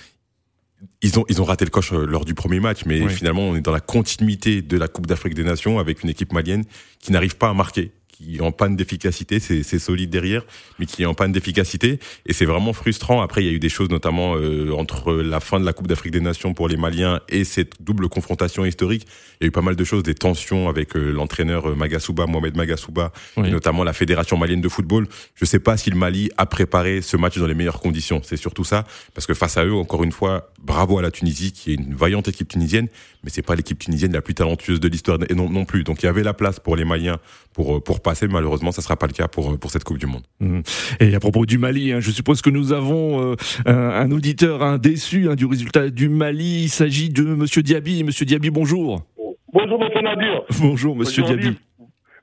Ils 1.02 1.18
ont, 1.18 1.26
ils 1.30 1.42
ont 1.42 1.46
raté 1.46 1.66
le 1.66 1.72
coche 1.72 1.92
lors 1.92 2.26
du 2.26 2.34
premier 2.36 2.60
match, 2.60 2.82
mais 2.86 3.02
oui. 3.02 3.12
finalement, 3.12 3.44
on 3.44 3.56
est 3.56 3.62
dans 3.62 3.72
la 3.72 3.80
continuité 3.80 4.62
de 4.62 4.78
la 4.78 4.88
Coupe 4.88 5.08
d'Afrique 5.08 5.34
des 5.34 5.44
Nations 5.44 5.80
avec 5.80 6.04
une 6.04 6.10
équipe 6.10 6.34
malienne 6.34 6.66
qui 7.00 7.12
n'arrive 7.12 7.38
pas 7.38 7.50
à 7.50 7.54
marquer, 7.54 7.92
qui 8.18 8.38
est 8.38 8.42
en 8.42 8.52
panne 8.52 8.76
d'efficacité, 8.76 9.40
c'est 9.40 9.80
solide 9.80 10.10
derrière, 10.10 10.44
mais 10.80 10.86
qui 10.86 11.04
est 11.04 11.06
en 11.06 11.14
panne 11.14 11.32
d'efficacité. 11.32 12.00
Et 12.26 12.34
c'est 12.34 12.46
vraiment 12.46 12.74
frustrant. 12.74 13.22
Après, 13.22 13.44
il 13.44 13.48
y 13.48 13.50
a 13.50 13.54
eu 13.54 13.60
des 13.60 13.70
choses, 13.70 13.90
notamment 13.90 14.36
euh, 14.36 14.72
entre 14.72 15.14
la 15.14 15.40
fin 15.40 15.60
de 15.60 15.66
la 15.66 15.74
Coupe 15.74 15.88
d'Afrique 15.88 16.14
des 16.14 16.20
Nations 16.20 16.54
pour 16.54 16.68
les 16.68 16.78
Maliens 16.78 17.20
et 17.30 17.44
cette 17.44 17.82
double 17.82 18.10
confrontation 18.10 18.66
historique. 18.66 19.06
Il 19.40 19.44
y 19.44 19.46
a 19.46 19.48
eu 19.50 19.52
pas 19.52 19.62
mal 19.62 19.76
de 19.76 19.84
choses, 19.84 20.04
des 20.04 20.16
tensions 20.16 20.68
avec 20.68 20.96
euh, 20.96 21.12
l'entraîneur 21.12 21.76
Magasuba, 21.76 22.26
Mohamed 22.26 22.56
Magasuba, 22.56 23.12
oui. 23.38 23.50
et 23.50 23.52
notamment 23.52 23.84
la 23.84 23.94
Fédération 23.94 24.38
malienne 24.38 24.62
de 24.62 24.70
football. 24.70 25.08
Je 25.36 25.46
sais 25.46 25.60
pas 25.60 25.78
si 25.78 25.90
le 25.90 25.98
Mali 25.98 26.32
a 26.38 26.46
préparé 26.46 27.02
ce 27.02 27.18
match 27.18 27.38
dans 27.38 27.48
les 27.48 27.54
meilleures 27.54 27.80
conditions. 27.80 28.22
C'est 28.24 28.38
surtout 28.38 28.64
ça, 28.64 28.86
parce 29.14 29.28
que 29.28 29.34
face 29.34 29.58
à 29.58 29.66
eux, 29.66 29.76
encore 29.76 30.04
une 30.04 30.12
fois, 30.12 30.52
bravo 30.64 30.98
à 30.98 31.02
la 31.02 31.12
Tunisie, 31.12 31.52
qui 31.52 31.72
est 31.72 31.76
une 31.76 31.94
vaillante 31.94 32.28
équipe 32.28 32.48
tunisienne, 32.48 32.88
mais 33.28 33.32
c'est 33.32 33.46
pas 33.46 33.56
l'équipe 33.56 33.78
tunisienne 33.78 34.14
la 34.14 34.22
plus 34.22 34.34
talentueuse 34.34 34.80
de 34.80 34.88
l'histoire 34.88 35.18
non, 35.36 35.50
non 35.50 35.66
plus. 35.66 35.84
Donc 35.84 36.02
il 36.02 36.06
y 36.06 36.10
avait 36.10 36.24
la 36.24 36.34
place 36.34 36.62
pour 36.62 36.78
les 36.78 36.86
Maliens 36.86 37.18
pour 37.54 37.84
pour 37.84 38.02
passer. 38.02 38.26
Malheureusement, 38.30 38.72
ça 38.72 38.82
sera 38.82 38.96
pas 38.96 39.06
le 39.06 39.12
cas 39.12 39.28
pour 39.28 39.60
pour 39.60 39.70
cette 39.70 39.84
Coupe 39.84 39.98
du 39.98 40.06
Monde. 40.06 40.24
Mmh. 40.40 40.62
Et 41.02 41.14
à 41.14 41.20
propos 41.20 41.46
du 41.46 41.58
Mali, 41.58 41.92
hein, 41.92 42.00
je 42.00 42.10
suppose 42.10 42.42
que 42.42 42.50
nous 42.50 42.72
avons 42.72 43.32
euh, 43.32 43.36
un, 43.66 43.76
un, 43.76 44.12
auditeur 44.12 44.64
hein, 44.64 44.78
déçu 44.78 45.28
hein, 45.30 45.36
du 45.36 45.46
résultat 45.46 45.90
du 45.90 46.08
Mali. 46.08 46.64
Il 46.64 46.70
s'agit 46.70 47.10
de 47.10 47.24
Monsieur 47.24 47.64
Diaby. 47.64 48.06
Monsieur 48.06 48.26
Diaby, 48.26 48.50
bonjour. 48.50 49.04
Bonjour, 49.52 49.78
Monsieur 49.78 50.02
Nadir. 50.02 50.44
Bonjour, 50.62 50.96
Monsieur 50.96 51.24
Diaby. 51.24 51.58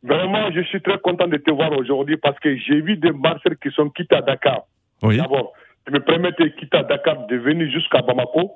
Vraiment, 0.02 0.50
je 0.52 0.62
suis 0.62 0.80
très 0.80 0.99
content 1.00 1.28
de 1.28 1.37
te 1.37 1.50
voir 1.50 1.70
aujourd'hui 1.73 2.16
parce 2.16 2.38
que 2.38 2.56
j'ai 2.56 2.80
vu 2.80 2.96
des 2.96 3.12
Marseillais 3.12 3.56
qui 3.62 3.70
sont 3.73 3.90
quittés 3.90 4.16
à 4.16 4.23
Dakar. 4.23 4.62
Oui. 5.02 5.18
D'abord, 5.18 5.52
je 5.87 5.92
me 5.92 6.00
permets 6.00 6.32
de 6.38 6.46
quitter 6.49 6.78
à 6.78 6.82
Dakar, 6.82 7.26
de 7.26 7.37
venir 7.37 7.70
jusqu'à 7.70 8.00
Bamako. 8.00 8.52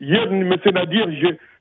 hier, 0.00 0.24
M. 0.24 0.56
Nadir, 0.72 1.06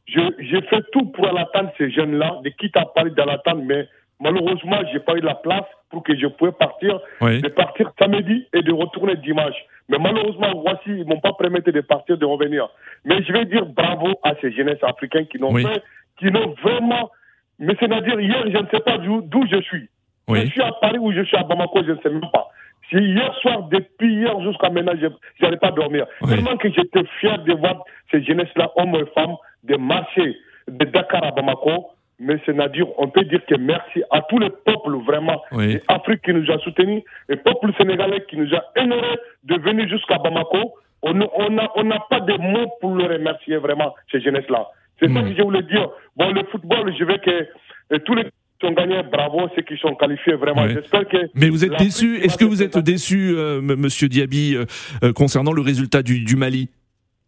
j'ai 0.08 0.62
fait 0.62 0.84
tout 0.92 1.06
pour 1.08 1.26
l'attendre 1.26 1.72
ces 1.78 1.90
jeunes-là, 1.92 2.40
de 2.44 2.50
quitter 2.50 2.80
à 2.80 2.86
Paris 2.86 3.12
dans 3.16 3.26
l'attente, 3.26 3.62
mais 3.64 3.88
malheureusement, 4.20 4.80
j'ai 4.92 5.00
pas 5.00 5.16
eu 5.16 5.22
la 5.22 5.36
place 5.36 5.66
pour 5.90 6.04
que 6.04 6.16
je 6.16 6.28
puisse 6.28 6.54
partir, 6.60 7.00
de 7.22 7.48
partir 7.50 7.92
samedi 8.00 8.48
et 8.54 8.62
de 8.62 8.72
retourner 8.72 9.16
dimanche. 9.18 9.56
Mais 9.90 9.98
malheureusement, 10.00 10.62
voici, 10.62 10.88
ils 10.88 11.06
m'ont 11.06 11.20
pas 11.20 11.34
permis 11.34 11.62
de 11.62 11.82
partir, 11.82 12.18
de 12.18 12.26
revenir. 12.26 12.68
Mais 13.06 13.22
je 13.24 13.34
vais 13.34 13.46
dire 13.46 13.66
bravo 13.66 14.14
à 14.24 14.34
ces 14.42 14.52
jeunesses 14.52 14.84
africains 14.84 15.26
qui 15.26 15.40
n'ont 15.40 15.54
fait, 15.56 15.84
qui 16.20 16.32
n'ont 16.32 16.56
vraiment, 16.64 17.12
mais 17.60 17.76
c'est-à-dire 17.80 18.20
hier, 18.20 18.44
je 18.46 18.58
ne 18.58 18.68
sais 18.72 18.80
pas 18.80 18.98
d'où 18.98 19.46
je 19.52 19.62
suis. 19.62 19.90
Je 20.30 20.46
suis 20.48 20.62
à 20.62 20.72
Paris 20.82 21.00
ou 21.00 21.12
je 21.12 21.22
suis 21.24 21.38
à 21.38 21.44
Bamako, 21.44 21.84
je 21.86 21.92
ne 21.92 21.98
sais 21.98 22.10
même 22.10 22.30
pas. 22.32 22.50
Si 22.90 22.98
hier 22.98 23.34
soir, 23.42 23.64
depuis 23.64 24.14
hier 24.16 24.40
jusqu'à 24.42 24.70
maintenant, 24.70 24.94
je 25.00 25.08
n'allais 25.44 25.58
pas 25.58 25.72
dormir. 25.72 26.06
Tellement 26.28 26.58
que 26.58 26.70
j'étais 26.70 27.04
fier 27.20 27.38
de 27.40 27.54
voir 27.54 27.84
ces 28.12 28.24
jeunesses-là, 28.24 28.72
hommes 28.76 28.96
et 28.96 29.06
femmes, 29.14 29.36
de 29.64 29.76
marcher 29.78 30.36
de 30.68 30.86
Dakar 30.86 31.24
à 31.24 31.32
Bamako. 31.32 31.88
Mais 32.20 32.38
c'est 32.46 32.54
Nadir, 32.54 32.86
on 33.00 33.10
peut 33.10 33.24
dire 33.26 33.42
que 33.46 33.56
merci 33.56 34.04
à 34.12 34.22
tous 34.30 34.40
les 34.40 34.50
peuples 34.50 34.96
vraiment 35.06 35.42
oui. 35.52 35.80
Afrique 35.88 36.22
qui 36.22 36.34
nous 36.34 36.50
a 36.52 36.60
soutenus, 36.60 37.04
et 37.28 37.36
peuple 37.36 37.74
sénégalais 37.78 38.24
qui 38.30 38.38
nous 38.38 38.54
a 38.54 38.64
honorés 38.80 39.20
de 39.44 39.56
venir 39.56 39.90
jusqu'à 39.90 40.20
Bamako. 40.20 40.76
On 41.02 41.14
n'a 41.16 41.28
on 41.76 41.90
pas 42.10 42.22
de 42.22 42.38
mots 42.38 42.72
pour 42.80 42.96
le 42.96 43.06
remercier 43.06 43.58
vraiment, 43.58 43.94
ces 44.12 44.22
jeunesses-là. 44.22 44.68
C'est 45.00 45.12
ça 45.12 45.22
que 45.22 45.36
je 45.36 45.42
voulais 45.42 45.64
dire. 45.64 45.90
Bon, 46.16 46.32
le 46.32 46.44
football, 46.46 46.94
je 46.98 47.04
veux 47.04 47.18
que 47.18 47.98
tous 48.06 48.16
les 48.16 48.26
qui 48.64 48.70
ont 48.70 48.74
gagné, 48.74 49.02
bravo, 49.04 49.50
ceux 49.56 49.62
qui 49.62 49.78
sont 49.78 49.94
qualifiés, 49.96 50.36
vraiment. 50.36 50.68
J'espère 50.68 51.08
que. 51.08 51.18
Mais 51.36 51.50
vous 51.50 51.66
êtes 51.66 51.78
déçu, 51.78 52.18
est-ce 52.18 52.38
que 52.38 52.46
vous 52.46 52.64
êtes 52.64 52.78
déçu, 52.78 53.34
euh, 53.36 53.62
monsieur 53.62 54.08
Diaby, 54.08 54.56
euh, 54.56 54.66
euh, 55.04 55.14
concernant 55.14 55.52
le 55.52 55.62
résultat 55.62 56.02
du, 56.02 56.22
du 56.22 56.36
Mali? 56.36 56.70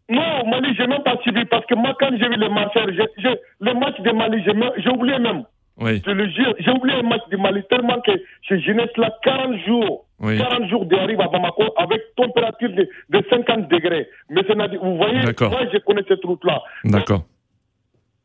Non, 0.09 0.47
Mali, 0.47 0.75
j'ai 0.77 0.87
même 0.87 1.03
pas 1.03 1.17
suivi 1.21 1.45
parce 1.45 1.65
que 1.65 1.75
moi, 1.75 1.95
quand 1.99 2.11
j'ai 2.11 2.27
vu 2.27 2.35
les 2.35 2.49
matchs, 2.49 2.75
le 2.75 3.73
match 3.73 3.99
de 4.01 4.11
Mali, 4.11 4.43
j'ai 4.77 4.89
oublié 4.89 5.17
même. 5.19 5.43
Oui. 5.77 6.01
Je 6.05 6.11
le 6.11 6.29
jure, 6.29 6.53
j'ai 6.59 6.71
oublié 6.71 7.01
le 7.01 7.07
match 7.07 7.23
de 7.29 7.37
Mali 7.37 7.61
tellement 7.69 7.99
que 8.01 8.11
chez 8.43 8.61
jeunesse 8.61 8.95
là, 8.97 9.13
40 9.23 9.57
jours, 9.65 10.05
40 10.21 10.69
jours 10.69 10.85
d'arrive 10.85 11.19
à 11.19 11.27
Bamako 11.27 11.63
avec 11.77 12.01
température 12.15 12.69
de, 12.69 12.87
de 13.09 13.25
50 13.29 13.67
degrés. 13.67 14.07
Mais 14.29 14.43
vous 14.43 14.95
voyez, 14.95 15.21
moi, 15.41 15.59
je 15.73 15.77
connais 15.79 16.03
cette 16.07 16.23
route-là. 16.23 16.61
D'accord. 16.85 17.25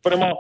Vraiment, 0.05 0.39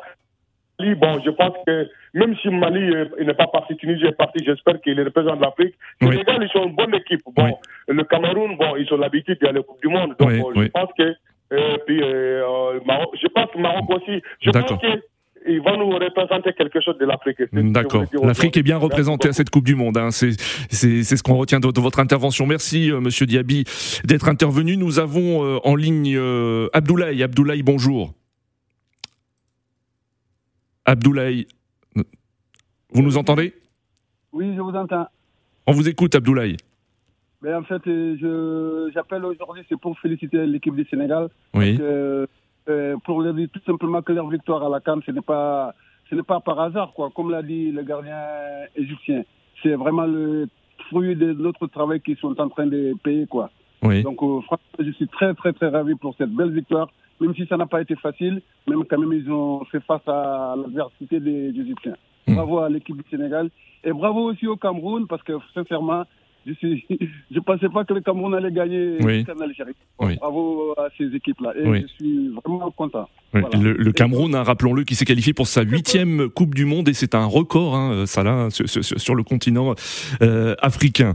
bon, 0.97 1.20
je 1.25 1.30
pense 1.30 1.54
que 1.66 1.88
même 2.14 2.37
si 2.42 2.49
Mali 2.49 2.94
euh, 2.94 3.06
n'est 3.25 3.35
pas 3.35 3.47
parti, 3.47 3.76
Tunisie 3.76 4.06
est 4.06 4.16
parti, 4.16 4.42
j'espère 4.44 4.80
qu'il 4.80 4.99
est 4.99 5.02
représentant 5.02 5.37
de 5.37 5.42
l'Afrique. 5.42 5.75
Les 6.00 6.09
Sénégal, 6.09 6.42
ils 6.42 6.49
sont 6.50 6.66
une 6.66 6.75
bonne 6.75 6.94
équipe. 6.94 7.20
Bon, 7.35 7.59
le 7.88 8.02
Cameroun, 8.04 8.56
bon, 8.56 8.76
ils 8.76 8.92
ont 8.92 8.97
l'habitude 8.97 9.38
d'aller 9.40 9.59
la 9.59 9.62
Coupe 9.62 9.80
du 9.82 9.88
Monde. 9.88 10.14
Donc, 10.18 10.30
je 10.30 10.68
pense 10.68 10.90
que, 10.99 11.14
euh, 11.52 11.76
puis, 11.87 12.00
euh, 12.02 12.80
Maroc, 12.87 13.11
je 13.21 13.26
pense 13.28 13.50
que 13.52 13.59
Maroc 13.59 13.90
aussi, 13.90 14.23
je 14.40 14.50
pense 14.50 14.80
que 14.80 15.00
ils 15.47 15.61
vont 15.61 15.76
nous 15.78 15.90
représenter 15.90 16.52
quelque 16.52 16.80
chose 16.80 16.99
de 16.99 17.07
l'Afrique. 17.07 17.38
D'accord. 17.52 18.04
L'Afrique 18.23 18.57
est 18.57 18.62
bien 18.62 18.76
représentée 18.76 19.28
à 19.28 19.33
cette 19.33 19.50
Coupe 19.50 19.64
du 19.64 19.75
Monde. 19.75 19.97
Hein. 19.97 20.11
C'est 20.11 20.33
ce 20.33 21.23
qu'on 21.23 21.37
retient 21.37 21.61
de, 21.61 21.80
votre 21.80 22.00
intervention. 22.00 22.47
Merci, 22.47 22.90
euh, 22.90 23.00
Monsieur 23.00 23.26
Diaby, 23.26 23.64
d'être 24.04 24.28
intervenu. 24.28 24.76
Nous 24.76 24.99
avons 24.99 25.45
euh, 25.45 25.59
en 25.64 25.76
ligne 25.76 26.14
euh, 26.16 26.69
Abdoulaye. 26.73 27.23
Abdoulaye, 27.23 27.62
bonjour. 27.62 28.12
Abdoulaye, 30.85 31.47
vous 32.92 33.02
nous 33.02 33.16
entendez? 33.16 33.54
Oui, 34.33 34.52
je 34.57 34.61
vous 34.61 34.75
entends. 34.75 35.07
On 35.66 35.73
vous 35.73 35.88
écoute, 35.88 36.14
Abdoulaye. 36.14 36.57
Mais 37.42 37.54
en 37.54 37.62
fait, 37.62 37.82
j'appelle 38.92 39.25
aujourd'hui, 39.25 39.62
c'est 39.68 39.80
pour 39.80 39.99
féliciter 39.99 40.47
l'équipe 40.47 40.75
du 40.75 40.85
Sénégal. 40.85 41.28
Oui. 41.54 41.78
Euh, 42.68 42.97
pour 43.04 43.23
leur 43.23 43.35
dire 43.35 43.49
tout 43.52 43.61
simplement 43.66 44.02
que 44.02 44.12
leur 44.12 44.28
victoire 44.28 44.62
à 44.62 44.68
la 44.68 44.80
Cannes, 44.80 45.00
ce 45.04 45.11
n'est 45.11 45.23
pas, 45.23 45.75
ce 46.09 46.14
n'est 46.14 46.23
pas 46.23 46.40
par 46.40 46.61
hasard, 46.61 46.92
quoi. 46.94 47.11
Comme 47.14 47.30
l'a 47.30 47.42
dit 47.42 47.73
le 47.73 47.82
gardien 47.82 48.18
égyptien, 48.76 49.23
c'est 49.62 49.75
vraiment 49.75 50.06
le 50.06 50.47
fruit 50.88 51.17
de 51.17 51.32
notre 51.32 51.67
travail 51.67 52.00
qu'ils 52.00 52.19
sont 52.19 52.38
en 52.38 52.49
train 52.49 52.67
de 52.67 52.95
payer, 53.02 53.26
quoi. 53.26 53.50
Oui. 53.82 54.02
Donc, 54.02 54.23
euh, 54.23 54.41
franchement, 54.43 54.78
je 54.78 54.91
suis 54.93 55.08
très, 55.08 55.34
très, 55.34 55.52
très 55.52 55.69
ravi 55.69 55.95
pour 55.95 56.15
cette 56.17 56.30
belle 56.30 56.52
victoire, 56.52 56.91
même 57.21 57.34
si 57.34 57.47
ça 57.47 57.56
n'a 57.56 57.67
pas 57.67 57.80
été 57.80 57.97
facile, 57.97 58.43
même 58.69 58.84
quand 58.84 58.99
même 58.99 59.12
ils 59.15 59.30
ont 59.32 59.65
fait 59.65 59.80
face 59.80 60.06
à 60.06 60.54
l'adversité 60.56 61.19
des 61.19 61.49
Égyptiens. 61.49 61.97
Hmm. 62.28 62.34
Bravo 62.34 62.58
à 62.58 62.69
l'équipe 62.69 62.97
du 62.97 63.04
Sénégal 63.10 63.50
et 63.82 63.93
bravo 63.93 64.30
aussi 64.30 64.47
au 64.47 64.56
Cameroun 64.56 65.06
parce 65.08 65.23
que 65.23 65.32
sincèrement, 65.54 66.04
je 66.47 66.53
ne 67.31 67.41
pensais 67.45 67.69
pas 67.69 67.85
que 67.85 67.95
le 67.95 68.00
Cameroun 68.00 68.35
allait 68.35 68.53
gagner 68.53 68.97
oui. 69.00 69.25
l'Algérie. 69.39 69.73
Bravo 69.99 70.75
à 70.76 70.89
ces 70.97 71.15
équipes-là. 71.15 71.53
Et 71.57 71.83
je 71.83 71.87
suis 71.87 72.29
vraiment 72.29 72.71
content. 72.71 73.09
Le, 73.33 73.93
Cameroun, 73.93 74.35
hein, 74.35 74.43
rappelons-le, 74.43 74.85
qui 74.85 74.95
s'est 74.95 75.05
qualifié 75.05 75.33
pour 75.33 75.47
sa 75.47 75.63
huitième 75.63 76.29
Coupe 76.29 76.55
du 76.55 76.65
Monde 76.65 76.89
et 76.89 76.95
c'est 76.95 77.15
un 77.15 77.26
record, 77.26 77.75
hein, 77.75 78.07
ça 78.07 78.23
là, 78.23 78.49
sur, 78.50 79.15
le 79.15 79.23
continent 79.23 79.75
euh, 80.23 80.55
africain. 80.61 81.15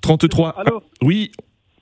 33. 0.00 0.64
oui. 1.02 1.30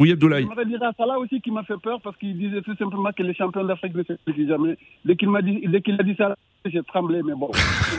Oui, 0.01 0.13
Abdoulaye. 0.13 0.47
Je 0.57 0.65
dire 0.65 0.83
à 0.83 0.93
Salah 0.97 1.19
aussi 1.19 1.43
qui 1.43 1.51
m'a 1.51 1.63
fait 1.63 1.77
peur 1.77 2.01
parce 2.03 2.17
qu'il 2.17 2.37
disait 2.39 2.63
tout 2.63 2.75
simplement 2.77 3.11
que 3.13 3.23
les 3.23 3.35
champions 3.35 3.65
d'Afrique 3.65 3.95
ne 3.95 4.03
se 4.03 4.15
qualifient 4.15 4.49
jamais. 4.49 4.79
Dès 5.05 5.15
qu'il 5.15 5.29
m'a 5.29 5.43
dit, 5.43 5.61
dès 5.69 5.83
qu'il 5.83 6.01
a 6.01 6.03
dit 6.03 6.15
ça, 6.17 6.35
j'ai 6.65 6.83
tremblé, 6.83 7.21
mais 7.23 7.35
bon. 7.35 7.51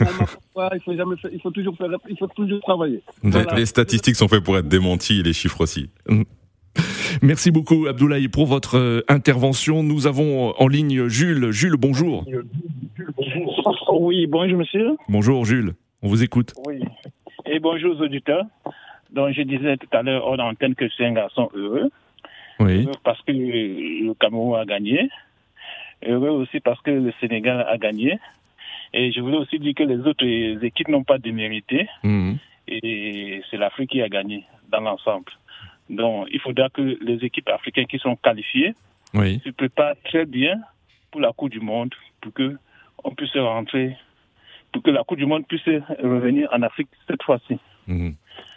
il 0.74 0.80
faut 0.84 0.96
jamais 0.96 1.14
il 1.32 1.40
faut 1.40 1.52
toujours 1.52 1.76
faire, 1.76 1.90
il 2.10 2.18
faut 2.18 2.26
toujours 2.26 2.60
travailler. 2.60 3.02
Les 3.22 3.66
statistiques 3.66 4.16
sont 4.16 4.26
faites 4.26 4.42
pour 4.42 4.58
être 4.58 4.66
démenties 4.66 5.20
et 5.20 5.22
les 5.22 5.32
chiffres 5.32 5.60
aussi. 5.60 5.90
Merci 7.22 7.52
beaucoup 7.52 7.86
Abdoulaye 7.86 8.26
pour 8.26 8.46
votre 8.46 8.78
euh, 8.78 9.04
intervention. 9.06 9.84
Nous 9.84 10.08
avons 10.08 10.54
en 10.58 10.66
ligne 10.66 11.06
Jules. 11.06 11.52
Jules, 11.52 11.76
bonjour. 11.78 12.24
Oui, 13.92 14.26
bonjour 14.26 14.58
monsieur. 14.58 14.96
Bonjour 15.08 15.44
Jules, 15.44 15.74
on 16.02 16.08
vous 16.08 16.24
écoute. 16.24 16.52
Oui, 16.66 16.80
et 17.46 17.60
bonjour 17.60 17.94
aux 17.94 18.02
auditeurs. 18.02 18.44
Donc, 19.12 19.32
je 19.34 19.42
disais 19.42 19.76
tout 19.76 19.88
à 19.92 20.02
l'heure 20.02 20.24
hors 20.26 20.40
antenne 20.40 20.74
que 20.74 20.88
c'est 20.96 21.04
un 21.04 21.12
garçon 21.12 21.50
heureux. 21.54 21.90
Oui. 22.60 22.86
parce 23.02 23.20
que 23.22 23.32
le 23.32 24.14
Cameroun 24.14 24.58
a 24.60 24.64
gagné. 24.64 25.08
Heureux 26.06 26.30
aussi 26.30 26.60
parce 26.60 26.80
que 26.82 26.90
le 26.90 27.12
Sénégal 27.20 27.64
a 27.68 27.76
gagné. 27.76 28.18
Et 28.92 29.10
je 29.12 29.20
voulais 29.20 29.38
aussi 29.38 29.58
dire 29.58 29.74
que 29.74 29.82
les 29.82 29.98
autres 30.00 30.24
équipes 30.64 30.88
n'ont 30.88 31.04
pas 31.04 31.18
démérité. 31.18 31.88
Mhm. 32.02 32.38
Et 32.68 33.42
c'est 33.50 33.56
l'Afrique 33.56 33.90
qui 33.90 34.02
a 34.02 34.08
gagné 34.08 34.44
dans 34.70 34.80
l'ensemble. 34.80 35.32
Donc, 35.90 36.28
il 36.30 36.40
faudra 36.40 36.68
que 36.68 36.82
les 36.82 37.24
équipes 37.24 37.48
africaines 37.48 37.86
qui 37.86 37.98
sont 37.98 38.16
qualifiées 38.16 38.74
se 39.14 39.50
préparent 39.50 39.96
très 40.04 40.24
bien 40.24 40.60
pour 41.10 41.20
la 41.20 41.32
Coupe 41.32 41.50
du 41.50 41.60
Monde, 41.60 41.94
pour 42.20 42.32
que 42.32 42.56
on 43.04 43.10
puisse 43.14 43.36
rentrer, 43.36 43.96
pour 44.72 44.82
que 44.82 44.90
la 44.90 45.02
Coupe 45.04 45.18
du 45.18 45.26
Monde 45.26 45.46
puisse 45.46 45.66
revenir 46.02 46.48
en 46.52 46.62
Afrique 46.62 46.88
cette 47.08 47.22
fois-ci. 47.22 47.58
Mhm. 47.86 48.14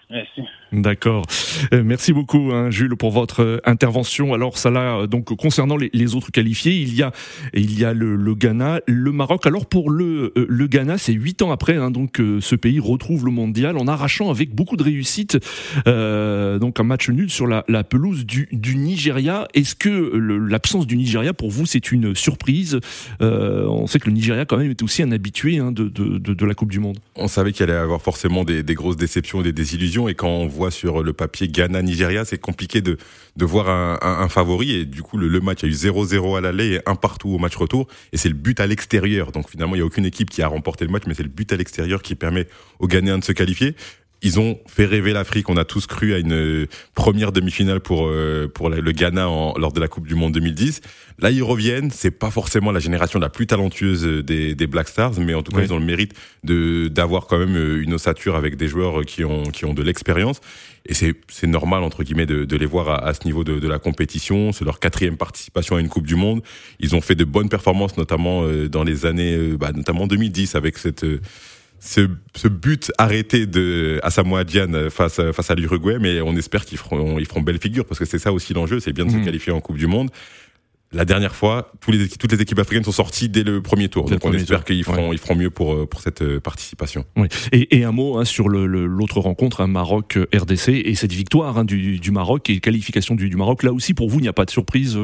Merci. 0.09 0.41
D'accord. 0.71 1.25
Euh, 1.73 1.83
merci 1.83 2.13
beaucoup, 2.13 2.51
hein, 2.51 2.69
Jules, 2.69 2.95
pour 2.95 3.11
votre 3.11 3.41
euh, 3.41 3.61
intervention. 3.65 4.33
Alors, 4.33 4.57
ça 4.57 4.69
là, 4.69 4.99
euh, 4.99 5.07
donc 5.07 5.35
concernant 5.35 5.77
les, 5.77 6.15
autres 6.15 6.31
qualifiés, 6.31 6.73
il 6.73 6.93
y 6.95 7.01
a 7.01 7.11
il 7.53 7.79
y 7.79 7.85
a 7.85 7.93
le, 7.93 8.35
Ghana, 8.35 8.81
le 8.85 9.11
Maroc. 9.11 9.47
Alors 9.47 9.65
pour 9.65 9.89
le 9.89 10.33
le 10.35 10.67
Ghana, 10.67 10.97
c'est 10.97 11.13
huit 11.13 11.41
ans 11.41 11.51
après, 11.51 11.75
hein, 11.75 11.91
donc 11.91 12.21
ce 12.39 12.55
pays 12.55 12.79
retrouve 12.79 13.25
le 13.25 13.31
mondial 13.31 13.77
en 13.77 13.87
arrachant 13.87 14.29
avec 14.29 14.53
beaucoup 14.53 14.77
de 14.77 14.83
réussite, 14.83 15.37
donc 15.85 16.79
un 16.79 16.83
match 16.83 17.09
nul 17.09 17.29
sur 17.29 17.47
la, 17.47 17.63
pelouse 17.83 18.25
du, 18.25 18.47
du 18.51 18.75
Nigeria. 18.75 19.47
Est-ce 19.53 19.75
que 19.75 19.89
l'absence 19.89 20.85
du 20.85 20.97
Nigeria 20.97 21.33
pour 21.33 21.49
vous 21.49 21.65
c'est 21.65 21.91
une 21.91 22.15
surprise? 22.15 22.79
On 23.19 23.87
sait 23.87 23.99
que 23.99 24.07
le 24.07 24.13
Nigeria 24.13 24.45
quand 24.45 24.57
même 24.57 24.71
est 24.71 24.83
aussi 24.83 25.01
un 25.01 25.11
habitué 25.11 25.57
hein, 25.57 25.71
de, 25.71 25.87
de, 25.87 26.17
de, 26.17 26.45
la 26.45 26.53
Coupe 26.53 26.71
du 26.71 26.79
Monde. 26.79 26.99
On 27.15 27.27
savait 27.27 27.51
qu'il 27.51 27.63
allait 27.63 27.73
y 27.73 27.75
avoir 27.75 28.01
forcément 28.01 28.43
des, 28.43 28.63
des 28.63 28.75
grosses 28.75 28.97
déceptions 28.97 29.41
et 29.41 29.43
des 29.43 29.53
désillusions 29.53 29.94
et 30.09 30.15
quand 30.15 30.29
on 30.29 30.47
voit 30.47 30.71
sur 30.71 31.03
le 31.03 31.13
papier 31.13 31.47
Ghana-Nigeria, 31.47 32.25
c'est 32.25 32.37
compliqué 32.37 32.81
de, 32.81 32.97
de 33.35 33.45
voir 33.45 33.69
un, 33.69 34.29
favori. 34.29 34.73
Et 34.73 34.85
du 34.85 35.01
coup, 35.01 35.17
le, 35.17 35.27
le 35.27 35.39
match 35.39 35.63
a 35.63 35.67
eu 35.67 35.71
0-0 35.71 36.37
à 36.37 36.41
l'aller 36.41 36.75
et 36.75 36.79
un 36.85 36.95
partout 36.95 37.29
au 37.29 37.37
match 37.37 37.55
retour. 37.55 37.87
Et 38.11 38.17
c'est 38.17 38.29
le 38.29 38.35
but 38.35 38.59
à 38.59 38.67
l'extérieur. 38.67 39.31
Donc 39.31 39.49
finalement, 39.49 39.75
il 39.75 39.79
n'y 39.79 39.83
a 39.83 39.85
aucune 39.85 40.05
équipe 40.05 40.29
qui 40.29 40.41
a 40.41 40.47
remporté 40.47 40.85
le 40.85 40.91
match, 40.91 41.03
mais 41.07 41.13
c'est 41.13 41.23
le 41.23 41.29
but 41.29 41.51
à 41.53 41.57
l'extérieur 41.57 42.01
qui 42.01 42.15
permet 42.15 42.47
aux 42.79 42.87
Ghanéens 42.87 43.17
de 43.17 43.23
se 43.23 43.31
qualifier 43.31 43.75
ils 44.21 44.39
ont 44.39 44.59
fait 44.67 44.85
rêver 44.85 45.13
l'Afrique. 45.13 45.49
On 45.49 45.57
a 45.57 45.65
tous 45.65 45.87
cru 45.87 46.13
à 46.13 46.19
une 46.19 46.67
première 46.93 47.31
demi-finale 47.31 47.79
pour 47.79 48.07
euh, 48.07 48.47
pour 48.47 48.69
le 48.69 48.91
Ghana 48.91 49.29
en, 49.29 49.57
lors 49.57 49.71
de 49.71 49.79
la 49.79 49.87
Coupe 49.87 50.07
du 50.07 50.15
Monde 50.15 50.33
2010. 50.33 50.81
Là, 51.19 51.31
ils 51.31 51.43
reviennent. 51.43 51.91
C'est 51.91 52.11
pas 52.11 52.31
forcément 52.31 52.71
la 52.71 52.79
génération 52.79 53.19
la 53.19 53.29
plus 53.29 53.47
talentueuse 53.47 54.03
des, 54.03 54.55
des 54.55 54.67
Black 54.67 54.87
Stars, 54.87 55.19
mais 55.19 55.33
en 55.33 55.43
tout 55.43 55.51
cas, 55.51 55.61
ils 55.61 55.73
ont 55.73 55.79
le 55.79 55.85
mérite 55.85 56.13
de 56.43 56.87
d'avoir 56.87 57.27
quand 57.27 57.37
même 57.37 57.55
une 57.81 57.93
ossature 57.93 58.35
avec 58.35 58.57
des 58.57 58.67
joueurs 58.67 59.01
qui 59.05 59.23
ont 59.23 59.43
qui 59.43 59.65
ont 59.65 59.73
de 59.73 59.83
l'expérience. 59.83 60.41
Et 60.87 60.93
c'est 60.93 61.15
c'est 61.29 61.47
normal 61.47 61.83
entre 61.83 62.03
guillemets 62.03 62.27
de, 62.27 62.45
de 62.45 62.57
les 62.57 62.65
voir 62.65 62.89
à, 62.89 63.07
à 63.07 63.13
ce 63.13 63.25
niveau 63.25 63.43
de, 63.43 63.59
de 63.59 63.67
la 63.67 63.79
compétition. 63.79 64.51
C'est 64.51 64.65
leur 64.65 64.79
quatrième 64.79 65.17
participation 65.17 65.75
à 65.75 65.79
une 65.79 65.89
Coupe 65.89 66.07
du 66.07 66.15
Monde. 66.15 66.41
Ils 66.79 66.95
ont 66.95 67.01
fait 67.01 67.15
de 67.15 67.25
bonnes 67.25 67.49
performances, 67.49 67.97
notamment 67.97 68.43
euh, 68.43 68.69
dans 68.69 68.83
les 68.83 69.05
années, 69.05 69.35
euh, 69.35 69.57
bah, 69.57 69.71
notamment 69.73 70.07
2010 70.07 70.55
avec 70.55 70.77
cette 70.77 71.05
ce, 71.85 72.09
ce, 72.35 72.47
but 72.47 72.91
arrêté 72.97 73.45
de 73.45 73.99
Asamoah 74.03 74.45
Gyan 74.45 74.89
face, 74.89 75.21
face 75.31 75.51
à 75.51 75.55
l'Uruguay, 75.55 75.97
mais 75.99 76.21
on 76.21 76.35
espère 76.35 76.65
qu'ils 76.65 76.77
feront, 76.77 77.19
ils 77.19 77.25
feront 77.25 77.41
belle 77.41 77.59
figure 77.59 77.85
parce 77.85 77.99
que 77.99 78.05
c'est 78.05 78.19
ça 78.19 78.33
aussi 78.33 78.53
l'enjeu, 78.53 78.79
c'est 78.79 78.93
bien 78.93 79.05
de 79.05 79.11
se 79.11 79.17
mmh. 79.17 79.25
qualifier 79.25 79.51
en 79.51 79.61
Coupe 79.61 79.77
du 79.77 79.87
Monde. 79.87 80.09
la 80.91 81.05
dernière 81.05 81.35
fois, 81.35 81.71
tous 81.81 81.91
les, 81.91 82.07
toutes 82.09 82.31
les 82.31 82.41
équipes 82.41 82.59
africaines 82.59 82.83
sont 82.83 82.91
sorties 82.91 83.29
dès 83.29 83.43
le 83.43 83.61
premier 83.61 83.87
tour. 83.87 84.09
donc 84.09 84.25
on 84.25 84.33
espère 84.33 84.63
qu'ils 84.63 84.83
feront, 84.83 85.13
ils 85.13 85.19
feront 85.19 85.35
mieux 85.35 85.51
pour, 85.51 85.87
pour 85.87 86.01
cette 86.01 86.39
participation. 86.39 87.05
Oui. 87.15 87.27
Et, 87.51 87.83
un 87.83 87.91
mot 87.91 88.17
hein, 88.17 88.25
sur 88.25 88.49
l'autre 88.49 89.19
rencontre, 89.19 89.61
hein, 89.61 89.67
Maroc-RDC, 89.67 90.69
et 90.69 90.95
cette 90.95 91.13
victoire 91.13 91.59
hein, 91.59 91.65
du, 91.65 91.99
du, 91.99 92.11
Maroc 92.11 92.49
et 92.49 92.59
qualification 92.59 93.15
du, 93.15 93.29
du, 93.29 93.35
Maroc. 93.35 93.63
Là 93.63 93.71
aussi, 93.71 93.93
pour 93.93 94.09
vous, 94.09 94.19
il 94.19 94.23
n'y 94.23 94.27
a 94.27 94.33
pas 94.33 94.45
de 94.45 94.51
surprise 94.51 94.97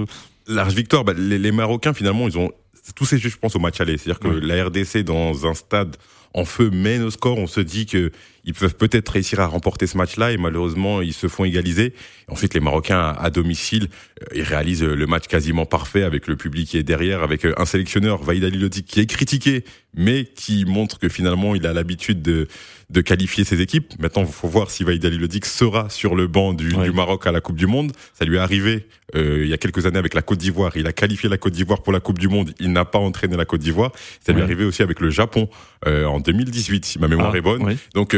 Large 0.48 0.74
victoire, 0.74 1.04
bah, 1.04 1.14
les, 1.16 1.38
les 1.38 1.52
Marocains, 1.52 1.94
finalement, 1.94 2.28
ils 2.28 2.38
ont 2.38 2.52
tous 2.96 3.06
ces 3.06 3.18
jeux, 3.18 3.30
je 3.30 3.38
pense, 3.38 3.56
au 3.56 3.60
match 3.60 3.80
aller. 3.80 3.98
C'est-à-dire 3.98 4.20
que 4.20 4.28
la 4.28 4.66
RDC, 4.66 5.04
dans 5.04 5.46
un 5.46 5.54
stade 5.54 5.96
en 6.34 6.46
feu 6.46 6.70
mène 6.70 7.02
au 7.04 7.12
score. 7.12 7.38
On 7.38 7.48
se 7.48 7.62
dit 7.62 7.86
que 7.86 8.12
ils 8.46 8.54
peuvent 8.54 8.76
peut-être 8.76 9.10
réussir 9.10 9.40
à 9.40 9.48
remporter 9.48 9.88
ce 9.88 9.98
match-là 9.98 10.32
et 10.32 10.38
malheureusement 10.38 11.02
ils 11.02 11.14
se 11.14 11.28
font 11.28 11.46
égaliser. 11.46 11.94
Ensuite 12.28 12.54
les 12.54 12.60
Marocains 12.60 13.16
à 13.20 13.30
domicile, 13.30 13.88
euh, 14.22 14.26
ils 14.36 14.44
réalisent 14.44 14.84
le 14.84 15.08
match 15.08 15.28
quasiment 15.28 15.66
parfait 15.66 16.04
avec 16.04 16.28
le 16.28 16.36
public 16.36 16.70
qui 16.70 16.78
est 16.78 16.84
derrière, 16.84 17.24
avec 17.24 17.46
euh, 17.46 17.54
un 17.58 17.66
sélectionneur 17.66 18.24
Vaïd 18.24 18.44
Ali 18.44 18.70
qui 18.70 19.00
est 19.00 19.06
critiqué 19.06 19.64
mais 19.96 20.26
qui 20.26 20.66
montre 20.66 21.00
que 21.00 21.10
finalement 21.10 21.56
il 21.56 21.66
a 21.68 21.74
l'habitude 21.74 22.22
de, 22.22 22.48
de 22.90 23.02
qualifier 23.02 23.44
ses 23.44 23.62
équipes. 23.62 23.94
Maintenant 24.00 24.24
il 24.24 24.32
faut 24.32 24.48
voir 24.48 24.72
si 24.72 24.84
Vaïd 24.84 25.04
Ali 25.06 25.20
sera 25.44 25.90
sur 25.90 26.16
le 26.16 26.28
banc 26.28 26.54
du, 26.54 26.70
du, 26.70 26.92
Maroc 26.92 27.28
à 27.28 27.32
la 27.32 27.42
Coupe 27.42 27.58
du 27.58 27.68
Monde. 27.68 27.92
Ça 28.14 28.26
lui 28.26 28.38
est 28.38 28.40
arrivé 28.40 28.88
euh, 29.16 29.42
il 29.44 29.50
y 29.50 29.54
a 29.54 29.58
quelques 29.58 29.86
années 29.86 30.00
avec 30.00 30.14
la 30.14 30.22
Côte 30.22 30.40
d'Ivoire. 30.40 30.72
Il 30.76 30.88
a 30.88 30.94
qualifié 30.94 31.28
la 31.28 31.38
Côte 31.38 31.54
d'Ivoire 31.54 31.82
pour 31.82 31.92
la 31.92 32.00
Coupe 32.00 32.20
du 32.20 32.30
Monde. 32.30 32.54
Il 32.60 32.72
n'a 32.72 32.86
pas 32.86 33.00
entraîné 33.00 33.36
la 33.36 33.46
Côte 33.46 33.62
d'Ivoire. 33.62 33.92
Ça 34.26 34.32
lui 34.32 34.40
est 34.40 34.44
arrivé 34.44 34.64
aussi 34.64 34.82
avec 34.82 35.00
le 35.00 35.10
Japon 35.10 35.50
euh, 35.86 36.06
en 36.06 36.20
2018 36.20 36.86
si 36.86 37.00
ma 37.00 37.08
mémoire 37.08 37.32
ah, 37.34 37.38
est 37.38 37.42
bonne. 37.42 37.76
Donc 37.94 38.16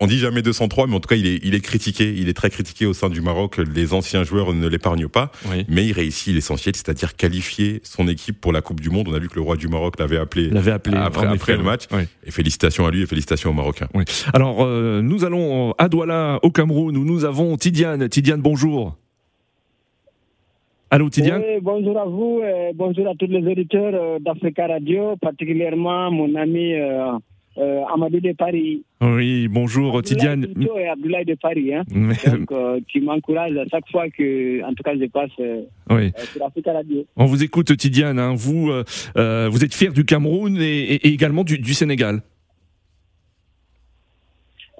on 0.00 0.06
dit 0.06 0.18
jamais 0.18 0.42
203, 0.42 0.86
mais 0.86 0.94
en 0.94 1.00
tout 1.00 1.08
cas, 1.08 1.16
il 1.16 1.26
est, 1.26 1.40
il 1.42 1.54
est 1.54 1.60
critiqué. 1.60 2.14
Il 2.16 2.28
est 2.28 2.34
très 2.34 2.50
critiqué 2.50 2.86
au 2.86 2.92
sein 2.92 3.08
du 3.08 3.20
Maroc. 3.20 3.58
Les 3.74 3.94
anciens 3.94 4.22
joueurs 4.22 4.54
ne 4.54 4.68
l'épargnent 4.68 5.08
pas. 5.08 5.32
Mais 5.68 5.86
il 5.86 5.92
réussit 5.92 6.34
l'essentiel, 6.34 6.76
c'est-à-dire 6.76 7.16
qualifier 7.16 7.80
son 7.82 8.06
équipe 8.06 8.40
pour 8.40 8.52
la 8.52 8.60
Coupe 8.60 8.80
du 8.80 8.90
Monde. 8.90 9.08
On 9.08 9.14
a 9.14 9.18
vu 9.18 9.28
que 9.28 9.34
le 9.34 9.42
roi 9.42 9.56
du 9.56 9.68
Maroc 9.68 9.98
l'avait 9.98 10.18
appelé, 10.18 10.50
l'avait 10.50 10.72
appelé 10.72 10.96
après, 10.96 11.56
le 11.56 11.62
match. 11.62 11.84
Et 12.24 12.30
félicitations 12.30 12.86
à 12.86 12.90
lui 12.90 13.02
et 13.02 13.06
félicitations 13.06 13.50
aux 13.50 13.54
Marocains. 13.54 13.88
Alors, 14.32 14.64
euh, 14.64 15.02
nous 15.02 15.24
allons 15.24 15.72
à 15.78 15.88
Douala, 15.88 16.38
au 16.42 16.50
Cameroun, 16.50 16.96
où 16.96 17.04
nous 17.04 17.24
avons 17.24 17.56
Tidiane. 17.56 18.08
Tidiane, 18.08 18.40
bonjour. 18.40 18.96
Allô, 20.90 21.10
Tidiane? 21.10 21.42
Bonjour 21.60 21.98
à 21.98 22.06
vous, 22.06 22.40
et 22.42 22.72
bonjour 22.74 23.08
à 23.08 23.14
tous 23.14 23.26
les 23.26 23.46
auditeurs 23.46 23.92
euh, 23.94 24.18
d'Africa 24.20 24.66
Radio, 24.68 25.16
particulièrement 25.20 26.10
mon 26.10 26.34
ami 26.34 26.72
euh, 26.72 27.12
euh, 27.58 27.82
Amadou 27.92 28.20
de 28.20 28.32
Paris. 28.32 28.82
Oui, 29.00 29.48
bonjour 29.48 30.00
Tidiane. 30.02 30.46
et 30.76 30.88
Abdoulaye 30.88 31.24
de 31.24 31.34
Paris, 31.34 31.74
hein. 31.74 31.82
Donc, 31.88 32.52
euh, 32.52 32.80
qui 32.88 33.00
m'encourage 33.00 33.56
à 33.56 33.64
chaque 33.68 33.88
fois 33.90 34.08
que, 34.10 34.62
en 34.64 34.74
tout 34.74 34.82
cas, 34.84 34.94
je 34.96 35.06
passe 35.06 35.30
euh, 35.40 35.62
oui. 35.90 36.12
sur 36.32 36.44
Africa 36.44 36.72
Radio. 36.72 37.04
On 37.16 37.24
vous 37.24 37.42
écoute, 37.42 37.76
Tidiane. 37.76 38.18
Hein. 38.18 38.34
Vous, 38.36 38.66
vous 38.70 39.64
êtes 39.64 39.74
fier 39.74 39.92
du 39.92 40.04
Cameroun 40.04 40.56
et, 40.60 41.06
également 41.08 41.42
du, 41.42 41.74
Sénégal. 41.74 42.20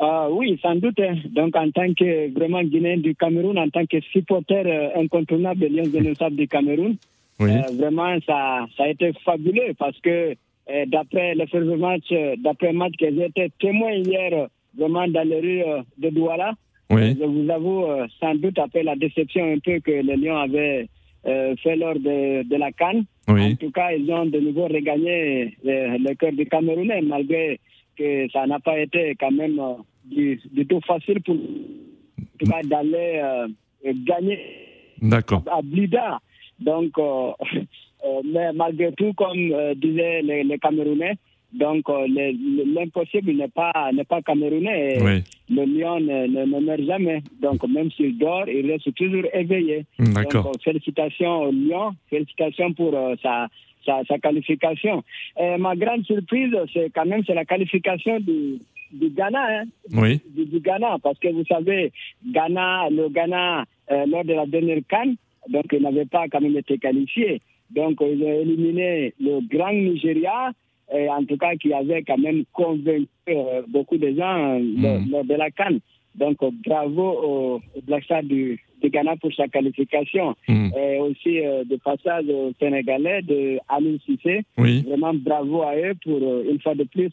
Ah, 0.00 0.28
oui, 0.30 0.58
sans 0.62 0.76
doute. 0.76 1.00
Hein. 1.00 1.16
Donc, 1.30 1.56
en 1.56 1.70
tant 1.72 1.92
que 1.94 2.32
vraiment 2.32 2.62
Guinéen 2.62 2.98
du 2.98 3.16
Cameroun, 3.16 3.58
en 3.58 3.68
tant 3.70 3.86
que 3.86 4.00
supporter 4.12 4.92
incontournable 4.94 5.60
des 5.60 5.68
Lions 5.68 5.82
de 5.82 6.36
du 6.36 6.46
Cameroun, 6.46 6.96
vraiment, 7.40 8.16
ça, 8.24 8.66
ça 8.76 8.84
a 8.84 8.88
été 8.88 9.12
fabuleux 9.24 9.74
parce 9.76 9.98
que 10.00 10.36
d'après 10.86 11.34
le 11.34 11.76
match, 11.76 12.12
d'après 12.38 12.72
match 12.72 12.92
que 12.98 13.06
été 13.06 13.50
témoin 13.58 13.92
hier, 13.92 14.48
vraiment 14.78 15.06
dans 15.08 15.26
les 15.28 15.40
rues 15.40 15.62
euh, 15.62 15.82
de 15.98 16.10
Douala. 16.10 16.54
Je 16.90 17.24
vous 17.24 17.50
avoue, 17.50 17.84
euh, 17.84 18.06
sans 18.18 18.34
doute 18.34 18.58
après 18.58 18.82
la 18.82 18.96
déception 18.96 19.44
un 19.52 19.58
peu 19.58 19.78
que 19.80 19.90
les 19.90 20.16
Lions 20.16 20.38
avaient 20.38 20.88
euh, 21.26 21.54
fait 21.62 21.76
lors 21.76 21.94
de, 21.94 22.48
de 22.48 22.56
la 22.56 22.72
Cannes. 22.72 23.04
En 23.28 23.54
tout 23.56 23.70
cas, 23.70 23.92
ils 23.92 24.10
ont 24.10 24.24
de 24.24 24.40
nouveau 24.40 24.68
regagné 24.68 25.54
le, 25.62 26.14
cœur 26.14 26.32
du 26.32 26.46
Camerounais, 26.46 27.02
malgré 27.02 27.60
que 27.96 28.26
ça 28.30 28.46
n'a 28.46 28.58
pas 28.58 28.78
été 28.78 29.14
quand 29.20 29.32
même 29.32 29.60
du, 30.06 30.40
tout 30.66 30.80
facile 30.86 31.20
pour 31.20 31.36
d'aller 32.64 33.20
gagner 33.84 34.38
à 35.12 35.60
Blida. 35.62 36.20
Donc, 36.58 36.92
Euh, 36.98 37.62
mais 38.24 38.52
malgré 38.52 38.92
tout, 38.92 39.12
comme 39.14 39.52
euh, 39.52 39.74
disaient 39.74 40.22
les, 40.22 40.58
Camerounais, 40.58 41.16
donc 41.52 41.88
euh, 41.88 42.06
l'impossible 42.74 43.32
n'est 43.32 43.48
pas 43.48 43.72
n'est 43.92 44.04
pas 44.04 44.20
camerounais. 44.20 44.98
Le 45.50 45.64
lion 45.64 45.98
ne, 45.98 46.60
meurt 46.60 46.82
jamais. 46.82 47.22
Donc 47.40 47.66
même 47.66 47.90
s'il 47.92 48.18
dort, 48.18 48.48
il 48.48 48.70
reste 48.70 48.94
toujours 48.94 49.24
éveillé. 49.32 49.86
Donc 49.98 50.62
félicitations 50.62 51.44
au 51.44 51.52
lion, 51.52 51.92
félicitations 52.10 52.72
pour 52.74 52.92
sa, 53.22 53.48
sa, 53.86 54.18
qualification. 54.18 55.02
Et 55.40 55.56
ma 55.56 55.74
grande 55.74 56.04
surprise, 56.04 56.54
c'est 56.72 56.90
quand 56.94 57.06
même 57.06 57.22
c'est 57.26 57.34
la 57.34 57.46
qualification 57.46 58.20
du, 58.20 58.58
du 58.92 59.08
Ghana, 59.08 59.60
hein, 59.60 59.64
oui. 59.94 60.20
du, 60.28 60.60
Ghana, 60.60 60.98
parce 61.02 61.18
que 61.18 61.28
vous 61.28 61.44
savez, 61.46 61.92
Ghana, 62.26 62.90
le 62.90 63.08
Ghana 63.08 63.64
lors 64.06 64.24
de 64.24 64.34
la 64.34 64.44
dernière 64.44 64.80
canne, 64.86 65.16
donc 65.48 65.64
il 65.72 65.80
n'avait 65.80 66.04
pas 66.04 66.28
quand 66.28 66.42
même 66.42 66.58
été 66.58 66.76
qualifié. 66.76 67.40
Donc, 67.70 67.98
ils 68.00 68.22
ont 68.22 68.40
éliminé 68.40 69.14
le 69.20 69.40
Grand 69.48 69.72
Nigeria, 69.72 70.52
et 70.94 71.08
en 71.08 71.24
tout 71.24 71.36
cas 71.36 71.54
qui 71.56 71.72
avait 71.72 72.02
quand 72.02 72.18
même 72.18 72.44
convaincu 72.52 73.06
euh, 73.28 73.62
beaucoup 73.68 73.98
de 73.98 74.14
gens 74.14 74.58
mm. 74.58 75.10
lors 75.10 75.24
de 75.24 75.34
la 75.34 75.50
Cannes. 75.50 75.80
Donc, 76.14 76.38
bravo 76.66 77.02
au, 77.22 77.60
Black 77.86 78.04
Star 78.04 78.22
du, 78.22 78.58
Ghana 78.82 79.16
pour 79.16 79.32
sa 79.34 79.46
qualification. 79.48 80.34
Hmm. 80.48 80.70
Et 80.76 80.98
aussi 80.98 81.40
euh, 81.44 81.64
de 81.64 81.76
passage 81.76 82.24
au 82.28 82.52
Sénégalais 82.58 83.22
de 83.22 83.58
Amin 83.68 83.96
Sissé. 84.04 84.44
Vraiment 84.56 85.14
bravo 85.14 85.62
à 85.62 85.76
eux 85.76 85.94
pour, 86.02 86.18
euh, 86.20 86.44
une 86.50 86.60
fois 86.60 86.74
de 86.74 86.84
plus, 86.84 87.10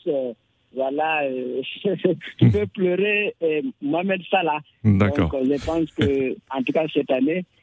voilà, 0.76 1.24
je 1.30 2.50
peux 2.50 2.66
pleurer 2.68 3.36
Mohamed 3.82 4.22
Salah. 4.30 4.60
D'accord. 4.84 5.32
Donc, 5.32 5.46
je 5.46 5.66
pense 5.66 5.92
que, 5.92 6.36
en 6.56 6.64
tout 6.64 6.74
cas, 6.74 6.86
cette 6.94 7.12
année, 7.12 7.38
euh, 7.40 7.42
euh, 7.42 7.55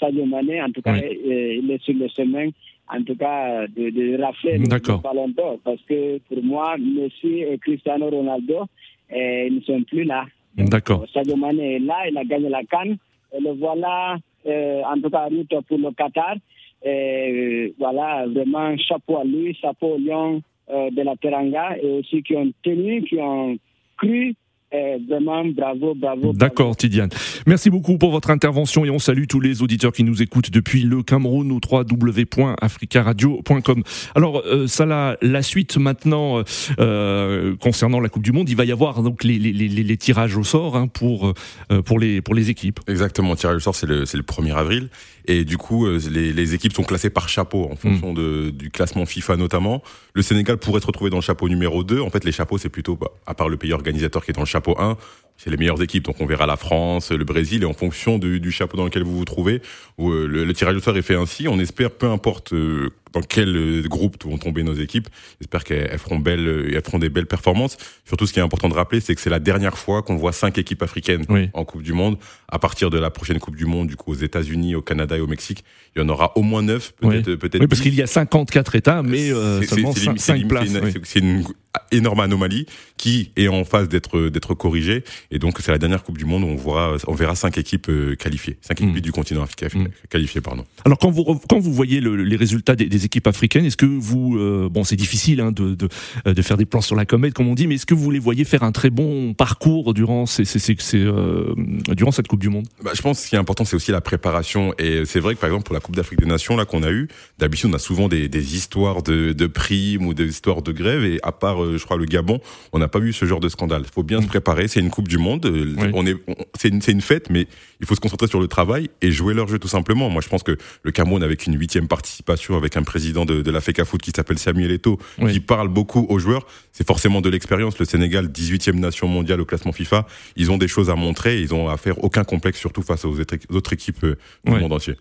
Sadio 0.00 0.24
Mané, 0.26 0.62
en 0.62 0.70
tout 0.70 0.82
cas, 0.82 0.94
euh, 0.96 1.60
il 1.62 1.70
est 1.70 1.82
sur 1.82 1.94
le 1.94 2.08
chemin, 2.08 2.48
en 2.88 3.02
tout 3.02 3.16
cas, 3.16 3.66
de, 3.66 3.90
de 3.90 4.22
rafler 4.22 4.58
le 4.58 5.02
ballon 5.02 5.28
d'or. 5.28 5.58
Parce 5.64 5.80
que 5.88 6.18
pour 6.18 6.42
moi, 6.42 6.76
Messi 6.78 7.40
et 7.42 7.58
Cristiano 7.58 8.08
Ronaldo, 8.08 8.66
ils 9.10 9.54
ne 9.56 9.60
sont 9.60 9.82
plus 9.82 10.04
là. 10.04 10.24
D'accord. 10.56 11.06
Sadio 11.12 11.36
Mané 11.36 11.76
est 11.76 11.78
là, 11.78 12.08
il 12.08 12.16
a 12.16 12.24
gagné 12.24 12.48
la 12.48 12.64
canne. 12.64 12.96
Et 13.34 13.40
le 13.40 13.52
voilà, 13.52 14.16
en 14.46 15.00
tout 15.00 15.10
cas, 15.10 15.26
route 15.26 15.54
pour 15.68 15.78
le 15.78 15.90
Qatar. 15.92 16.36
Et 16.84 17.74
voilà, 17.78 18.26
vraiment, 18.26 18.76
chapeau 18.78 19.18
à 19.18 19.24
lui, 19.24 19.54
chapeau 19.54 19.94
au 19.94 19.98
Lyon 19.98 20.42
de 20.68 21.02
la 21.02 21.16
Teranga, 21.16 21.76
et 21.80 21.98
aussi 21.98 22.22
qui 22.22 22.34
ont 22.34 22.50
tenu, 22.62 23.02
qui 23.02 23.18
ont 23.20 23.56
cru 23.98 24.34
eh, 24.72 24.96
vraiment, 25.08 25.44
bravo, 25.44 25.94
bravo. 25.94 26.32
D'accord, 26.32 26.76
Tidiane. 26.76 27.10
Merci 27.46 27.68
beaucoup 27.68 27.98
pour 27.98 28.10
votre 28.10 28.30
intervention 28.30 28.84
et 28.84 28.90
on 28.90 28.98
salue 28.98 29.24
tous 29.28 29.40
les 29.40 29.62
auditeurs 29.62 29.92
qui 29.92 30.02
nous 30.02 30.22
écoutent 30.22 30.50
depuis 30.50 30.82
le 30.82 31.02
Cameroun 31.02 31.52
au 31.52 31.60
www.africaradio.com. 31.70 33.82
Alors, 34.14 34.42
euh, 34.46 34.66
ça 34.66 34.86
la, 34.86 35.18
la 35.20 35.42
suite 35.42 35.76
maintenant 35.76 36.42
euh, 36.78 37.54
concernant 37.56 38.00
la 38.00 38.08
Coupe 38.08 38.22
du 38.22 38.32
Monde, 38.32 38.48
il 38.48 38.56
va 38.56 38.64
y 38.64 38.72
avoir 38.72 39.02
donc 39.02 39.24
les, 39.24 39.38
les, 39.38 39.52
les, 39.52 39.68
les 39.68 39.96
tirages 39.96 40.36
au 40.36 40.44
sort 40.44 40.76
hein, 40.76 40.88
pour 40.88 41.34
euh, 41.70 41.82
pour 41.82 41.98
les 41.98 42.22
pour 42.22 42.34
les 42.34 42.50
équipes. 42.50 42.80
Exactement, 42.88 43.36
tirage 43.36 43.56
au 43.56 43.60
sort 43.60 43.74
c'est 43.74 43.86
le 43.86 44.06
c'est 44.06 44.16
le 44.16 44.22
1er 44.22 44.54
avril 44.54 44.88
et 45.26 45.44
du 45.44 45.58
coup 45.58 45.86
euh, 45.86 46.00
les, 46.10 46.32
les 46.32 46.54
équipes 46.54 46.72
sont 46.72 46.82
classées 46.82 47.10
par 47.10 47.28
chapeau 47.28 47.68
en 47.70 47.76
fonction 47.76 48.12
mm. 48.12 48.14
de, 48.14 48.50
du 48.50 48.70
classement 48.70 49.04
FIFA 49.04 49.36
notamment. 49.36 49.82
Le 50.14 50.22
Sénégal 50.22 50.56
pourrait 50.56 50.80
se 50.80 50.86
retrouver 50.86 51.10
dans 51.10 51.18
le 51.18 51.22
chapeau 51.22 51.48
numéro 51.48 51.84
2. 51.84 52.00
En 52.00 52.10
fait, 52.10 52.24
les 52.24 52.32
chapeaux 52.32 52.58
c'est 52.58 52.68
plutôt 52.68 52.96
bah, 52.96 53.08
à 53.26 53.34
part 53.34 53.48
le 53.48 53.56
pays 53.56 53.72
organisateur 53.72 54.24
qui 54.24 54.30
est 54.30 54.34
dans 54.34 54.40
le 54.40 54.46
chapeau 54.46 54.62
chapeau 54.62 54.76
1, 54.78 54.96
c'est 55.36 55.50
les 55.50 55.56
meilleures 55.56 55.82
équipes. 55.82 56.04
Donc 56.04 56.20
on 56.20 56.26
verra 56.26 56.46
la 56.46 56.56
France, 56.56 57.10
le 57.10 57.24
Brésil, 57.24 57.62
et 57.62 57.66
en 57.66 57.72
fonction 57.72 58.18
du, 58.18 58.50
chapeau 58.50 58.76
dans 58.76 58.84
lequel 58.84 59.02
vous 59.02 59.16
vous 59.16 59.24
trouvez, 59.24 59.60
euh, 59.98 60.26
le, 60.26 60.52
tirage 60.54 60.76
au 60.76 60.80
sort 60.80 60.96
est 60.96 61.02
fait 61.02 61.16
ainsi. 61.16 61.48
On 61.48 61.58
espère, 61.58 61.90
peu 61.90 62.06
importe 62.08 62.52
euh, 62.52 62.90
dans 63.12 63.22
quel 63.22 63.56
euh, 63.56 63.82
groupe 63.82 64.24
vont 64.24 64.38
tomber 64.38 64.62
nos 64.62 64.74
équipes, 64.74 65.08
j'espère 65.40 65.64
qu'elles 65.64 65.98
feront, 65.98 66.18
belles, 66.18 66.70
elles 66.72 66.82
feront 66.82 66.98
des 66.98 67.08
belles 67.08 67.26
performances. 67.26 67.76
Surtout, 68.04 68.26
ce 68.26 68.32
qui 68.32 68.38
est 68.38 68.42
important 68.42 68.68
de 68.68 68.74
rappeler, 68.74 69.00
c'est 69.00 69.14
que 69.14 69.20
c'est 69.20 69.30
la 69.30 69.40
dernière 69.40 69.76
fois 69.76 70.02
qu'on 70.02 70.16
voit 70.16 70.32
cinq 70.32 70.58
équipes 70.58 70.82
africaines 70.82 71.24
en 71.52 71.64
Coupe 71.64 71.82
du 71.82 71.92
Monde. 71.92 72.18
À 72.48 72.58
partir 72.58 72.90
de 72.90 72.98
la 72.98 73.10
prochaine 73.10 73.38
Coupe 73.38 73.56
du 73.56 73.66
Monde, 73.66 73.88
du 73.88 73.96
coup 73.96 74.12
aux 74.12 74.16
États-Unis, 74.16 74.74
au 74.74 74.82
Canada 74.82 75.16
et 75.16 75.20
au 75.20 75.26
Mexique, 75.26 75.64
il 75.96 76.02
y 76.02 76.04
en 76.04 76.08
aura 76.08 76.32
au 76.36 76.42
moins 76.42 76.62
neuf, 76.62 76.92
peut-être. 77.00 77.30
Oui. 77.30 77.36
peut-être. 77.36 77.60
Oui, 77.60 77.66
parce 77.66 77.80
qu'il 77.80 77.94
y 77.94 78.02
a 78.02 78.06
54 78.06 78.76
États, 78.76 79.02
mais 79.02 79.30
seulement 79.64 79.92
5, 79.92 80.46
places. 80.46 80.70
C'est 81.04 81.18
une 81.18 81.44
énorme 81.90 82.20
anomalie 82.20 82.66
qui 82.96 83.30
est 83.36 83.48
en 83.48 83.64
phase 83.64 83.88
d'être 83.88 84.28
d'être 84.28 84.54
corrigée. 84.54 85.04
Et 85.30 85.38
donc 85.38 85.58
c'est 85.60 85.72
la 85.72 85.78
dernière 85.78 86.02
Coupe 86.02 86.18
du 86.18 86.24
Monde 86.24 86.44
où 86.44 86.46
on 86.46 86.56
verra 86.56 86.96
on 87.06 87.14
verra 87.14 87.34
cinq 87.34 87.58
équipes 87.58 87.88
euh, 87.88 88.14
qualifiées, 88.14 88.58
cinq 88.60 88.80
équipes 88.80 88.96
mm. 88.96 89.00
du 89.00 89.12
continent 89.12 89.42
africain 89.42 89.68
mm. 89.74 89.88
qualifiées 90.08 90.40
pardon. 90.40 90.64
Alors 90.84 90.98
quand 90.98 91.10
vous 91.10 91.40
quand 91.48 91.58
vous 91.58 91.72
voyez 91.72 92.00
les 92.00 92.36
résultats 92.36 92.76
des, 92.76 93.04
équipes 93.04 93.26
africaines, 93.26 93.64
est-ce 93.64 93.76
que 93.76 93.86
vous 93.86 94.36
euh, 94.36 94.68
bon 94.70 94.84
c'est 94.84 94.96
difficile 94.96 95.40
hein, 95.40 95.52
de, 95.52 95.74
de, 95.74 95.88
de 96.24 96.42
faire 96.42 96.56
des 96.56 96.64
plans 96.64 96.80
sur 96.80 96.96
la 96.96 97.06
comète 97.06 97.34
comme 97.34 97.48
on 97.48 97.54
dit, 97.54 97.66
mais 97.66 97.76
est-ce 97.76 97.86
que 97.86 97.94
vous 97.94 98.10
les 98.10 98.18
voyez 98.18 98.44
faire 98.44 98.62
un 98.62 98.72
très 98.72 98.90
bon 98.90 99.34
parcours 99.34 99.94
durant 99.94 100.26
ces, 100.26 100.44
ces, 100.44 100.58
ces, 100.58 100.98
euh, 100.98 101.54
durant 101.88 102.12
cette 102.12 102.28
Coupe 102.28 102.40
du 102.40 102.48
Monde? 102.48 102.66
Bah, 102.82 102.92
Je 102.94 103.02
pense 103.02 103.18
que 103.18 103.24
ce 103.24 103.30
qui 103.30 103.36
est 103.36 103.38
important 103.38 103.64
c'est 103.64 103.76
aussi 103.76 103.90
la 103.90 104.00
préparation 104.00 104.74
et 104.78 105.04
c'est 105.04 105.20
vrai 105.20 105.34
que 105.34 105.40
par 105.40 105.48
exemple 105.48 105.64
pour 105.64 105.74
la 105.74 105.80
Coupe 105.80 105.96
d'Afrique 105.96 106.20
des 106.20 106.26
Nations 106.26 106.56
là 106.56 106.64
qu'on 106.64 106.82
a 106.82 106.90
eu, 106.90 107.08
d'habitude 107.38 107.70
on 107.70 107.74
a 107.74 107.78
souvent 107.78 108.08
des, 108.08 108.28
des 108.28 108.56
histoires 108.56 109.02
de, 109.02 109.32
de 109.32 109.46
primes 109.46 110.06
ou 110.06 110.14
des 110.14 110.28
histoires 110.28 110.62
de 110.62 110.72
grève 110.72 111.04
et 111.04 111.18
à 111.22 111.32
part 111.32 111.61
je 111.76 111.84
crois 111.84 111.96
le 111.96 112.04
Gabon, 112.04 112.40
on 112.72 112.78
n'a 112.78 112.88
pas 112.88 112.98
vu 112.98 113.12
ce 113.12 113.24
genre 113.24 113.40
de 113.40 113.48
scandale. 113.48 113.82
Il 113.84 113.92
faut 113.92 114.02
bien 114.02 114.20
se 114.22 114.26
préparer, 114.26 114.68
c'est 114.68 114.80
une 114.80 114.90
Coupe 114.90 115.08
du 115.08 115.18
Monde, 115.18 115.50
on 115.94 116.06
est 116.06 116.16
c'est 116.58 116.68
une, 116.68 116.80
une 116.86 117.00
fête 117.00 117.30
mais 117.30 117.46
il 117.80 117.86
faut 117.86 117.94
se 117.94 118.00
concentrer 118.00 118.28
sur 118.28 118.40
le 118.40 118.46
travail 118.46 118.90
et 119.00 119.10
jouer 119.10 119.34
leur 119.34 119.48
jeu 119.48 119.58
tout 119.58 119.68
simplement. 119.68 120.08
Moi, 120.08 120.22
je 120.22 120.28
pense 120.28 120.42
que 120.42 120.56
le 120.82 120.92
Cameroun, 120.92 121.22
avec 121.22 121.46
une 121.46 121.58
huitième 121.58 121.88
participation, 121.88 122.56
avec 122.56 122.76
un 122.76 122.82
président 122.82 123.24
de, 123.24 123.42
de 123.42 123.50
la 123.50 123.60
FECA 123.60 123.84
Foot 123.84 124.00
qui 124.02 124.12
s'appelle 124.14 124.38
Samuel 124.38 124.70
Eto'o, 124.70 124.98
qui 125.30 125.40
parle 125.40 125.68
beaucoup 125.68 126.06
aux 126.08 126.18
joueurs, 126.18 126.46
c'est 126.72 126.86
forcément 126.86 127.20
de 127.20 127.28
l'expérience. 127.28 127.78
Le 127.78 127.84
Sénégal, 127.84 128.28
18e 128.28 128.78
nation 128.78 129.08
mondiale 129.08 129.40
au 129.40 129.44
classement 129.44 129.72
FIFA, 129.72 130.06
ils 130.36 130.50
ont 130.50 130.58
des 130.58 130.68
choses 130.68 130.90
à 130.90 130.94
montrer, 130.94 131.40
ils 131.40 131.54
ont 131.54 131.68
à 131.68 131.76
faire 131.76 132.02
aucun 132.04 132.24
complexe, 132.24 132.58
surtout 132.58 132.82
face 132.82 133.04
aux 133.04 133.18
autres 133.50 133.72
équipes 133.72 134.04
euh, 134.04 134.16
du 134.44 134.52
monde 134.52 134.72
entier. 134.72 134.94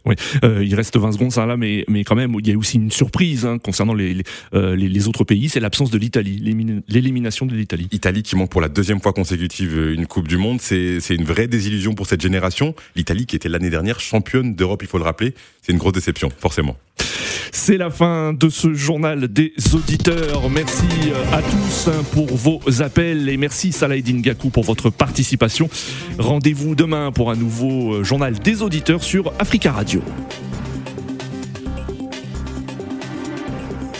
Euh, 0.43 0.63
il 0.63 0.73
reste 0.75 0.97
20 0.97 1.11
secondes, 1.13 1.31
ça 1.31 1.45
là, 1.45 1.57
mais, 1.57 1.85
mais 1.87 2.03
quand 2.03 2.15
même, 2.15 2.35
il 2.39 2.47
y 2.47 2.51
a 2.51 2.57
aussi 2.57 2.77
une 2.77 2.91
surprise 2.91 3.45
hein, 3.45 3.57
concernant 3.59 3.93
les, 3.93 4.13
les, 4.13 4.23
euh, 4.53 4.75
les, 4.75 5.07
autres 5.07 5.23
pays, 5.23 5.49
c'est 5.49 5.59
l'absence 5.59 5.91
de 5.91 5.97
l'Italie, 5.97 6.39
l'élimination 6.87 7.45
de 7.45 7.55
l'Italie. 7.55 7.87
Italie 7.91 8.23
qui 8.23 8.35
manque 8.35 8.49
pour 8.49 8.61
la 8.61 8.69
deuxième 8.69 9.01
fois 9.01 9.13
consécutive 9.13 9.77
euh, 9.77 9.93
une 9.93 10.07
Coupe 10.07 10.27
du 10.27 10.37
Monde, 10.37 10.61
c'est 10.61 10.99
une 11.09 11.23
vraie 11.23 11.47
désillusion 11.47 11.93
pour 11.93 12.07
cette 12.07 12.21
génération. 12.21 12.75
L'Italie 12.95 13.25
qui 13.25 13.35
était 13.35 13.49
l'année 13.49 13.69
dernière 13.69 13.99
championne 13.99 14.55
d'Europe, 14.55 14.81
il 14.83 14.87
faut 14.87 14.97
le 14.97 15.03
rappeler, 15.03 15.33
c'est 15.61 15.71
une 15.71 15.77
grosse 15.77 15.93
déception, 15.93 16.29
forcément. 16.37 16.77
C'est 17.53 17.77
la 17.77 17.89
fin 17.89 18.33
de 18.33 18.47
ce 18.49 18.73
journal 18.73 19.27
des 19.27 19.53
auditeurs. 19.73 20.49
Merci 20.49 20.85
euh, 21.07 21.35
à 21.35 21.41
tous 21.41 21.89
hein, 21.89 22.03
pour 22.13 22.27
vos 22.27 22.61
appels 22.81 23.27
et 23.27 23.37
merci 23.37 23.71
Salahedine 23.73 24.21
Gakou 24.21 24.49
pour 24.49 24.63
votre 24.63 24.89
participation. 24.89 25.69
Rendez-vous 26.17 26.75
demain 26.75 27.11
pour 27.11 27.29
un 27.29 27.35
nouveau 27.35 27.95
euh, 27.95 28.03
journal 28.03 28.39
des 28.39 28.61
auditeurs 28.61 29.03
sur 29.03 29.33
Africa 29.37 29.73
Radio. 29.73 30.01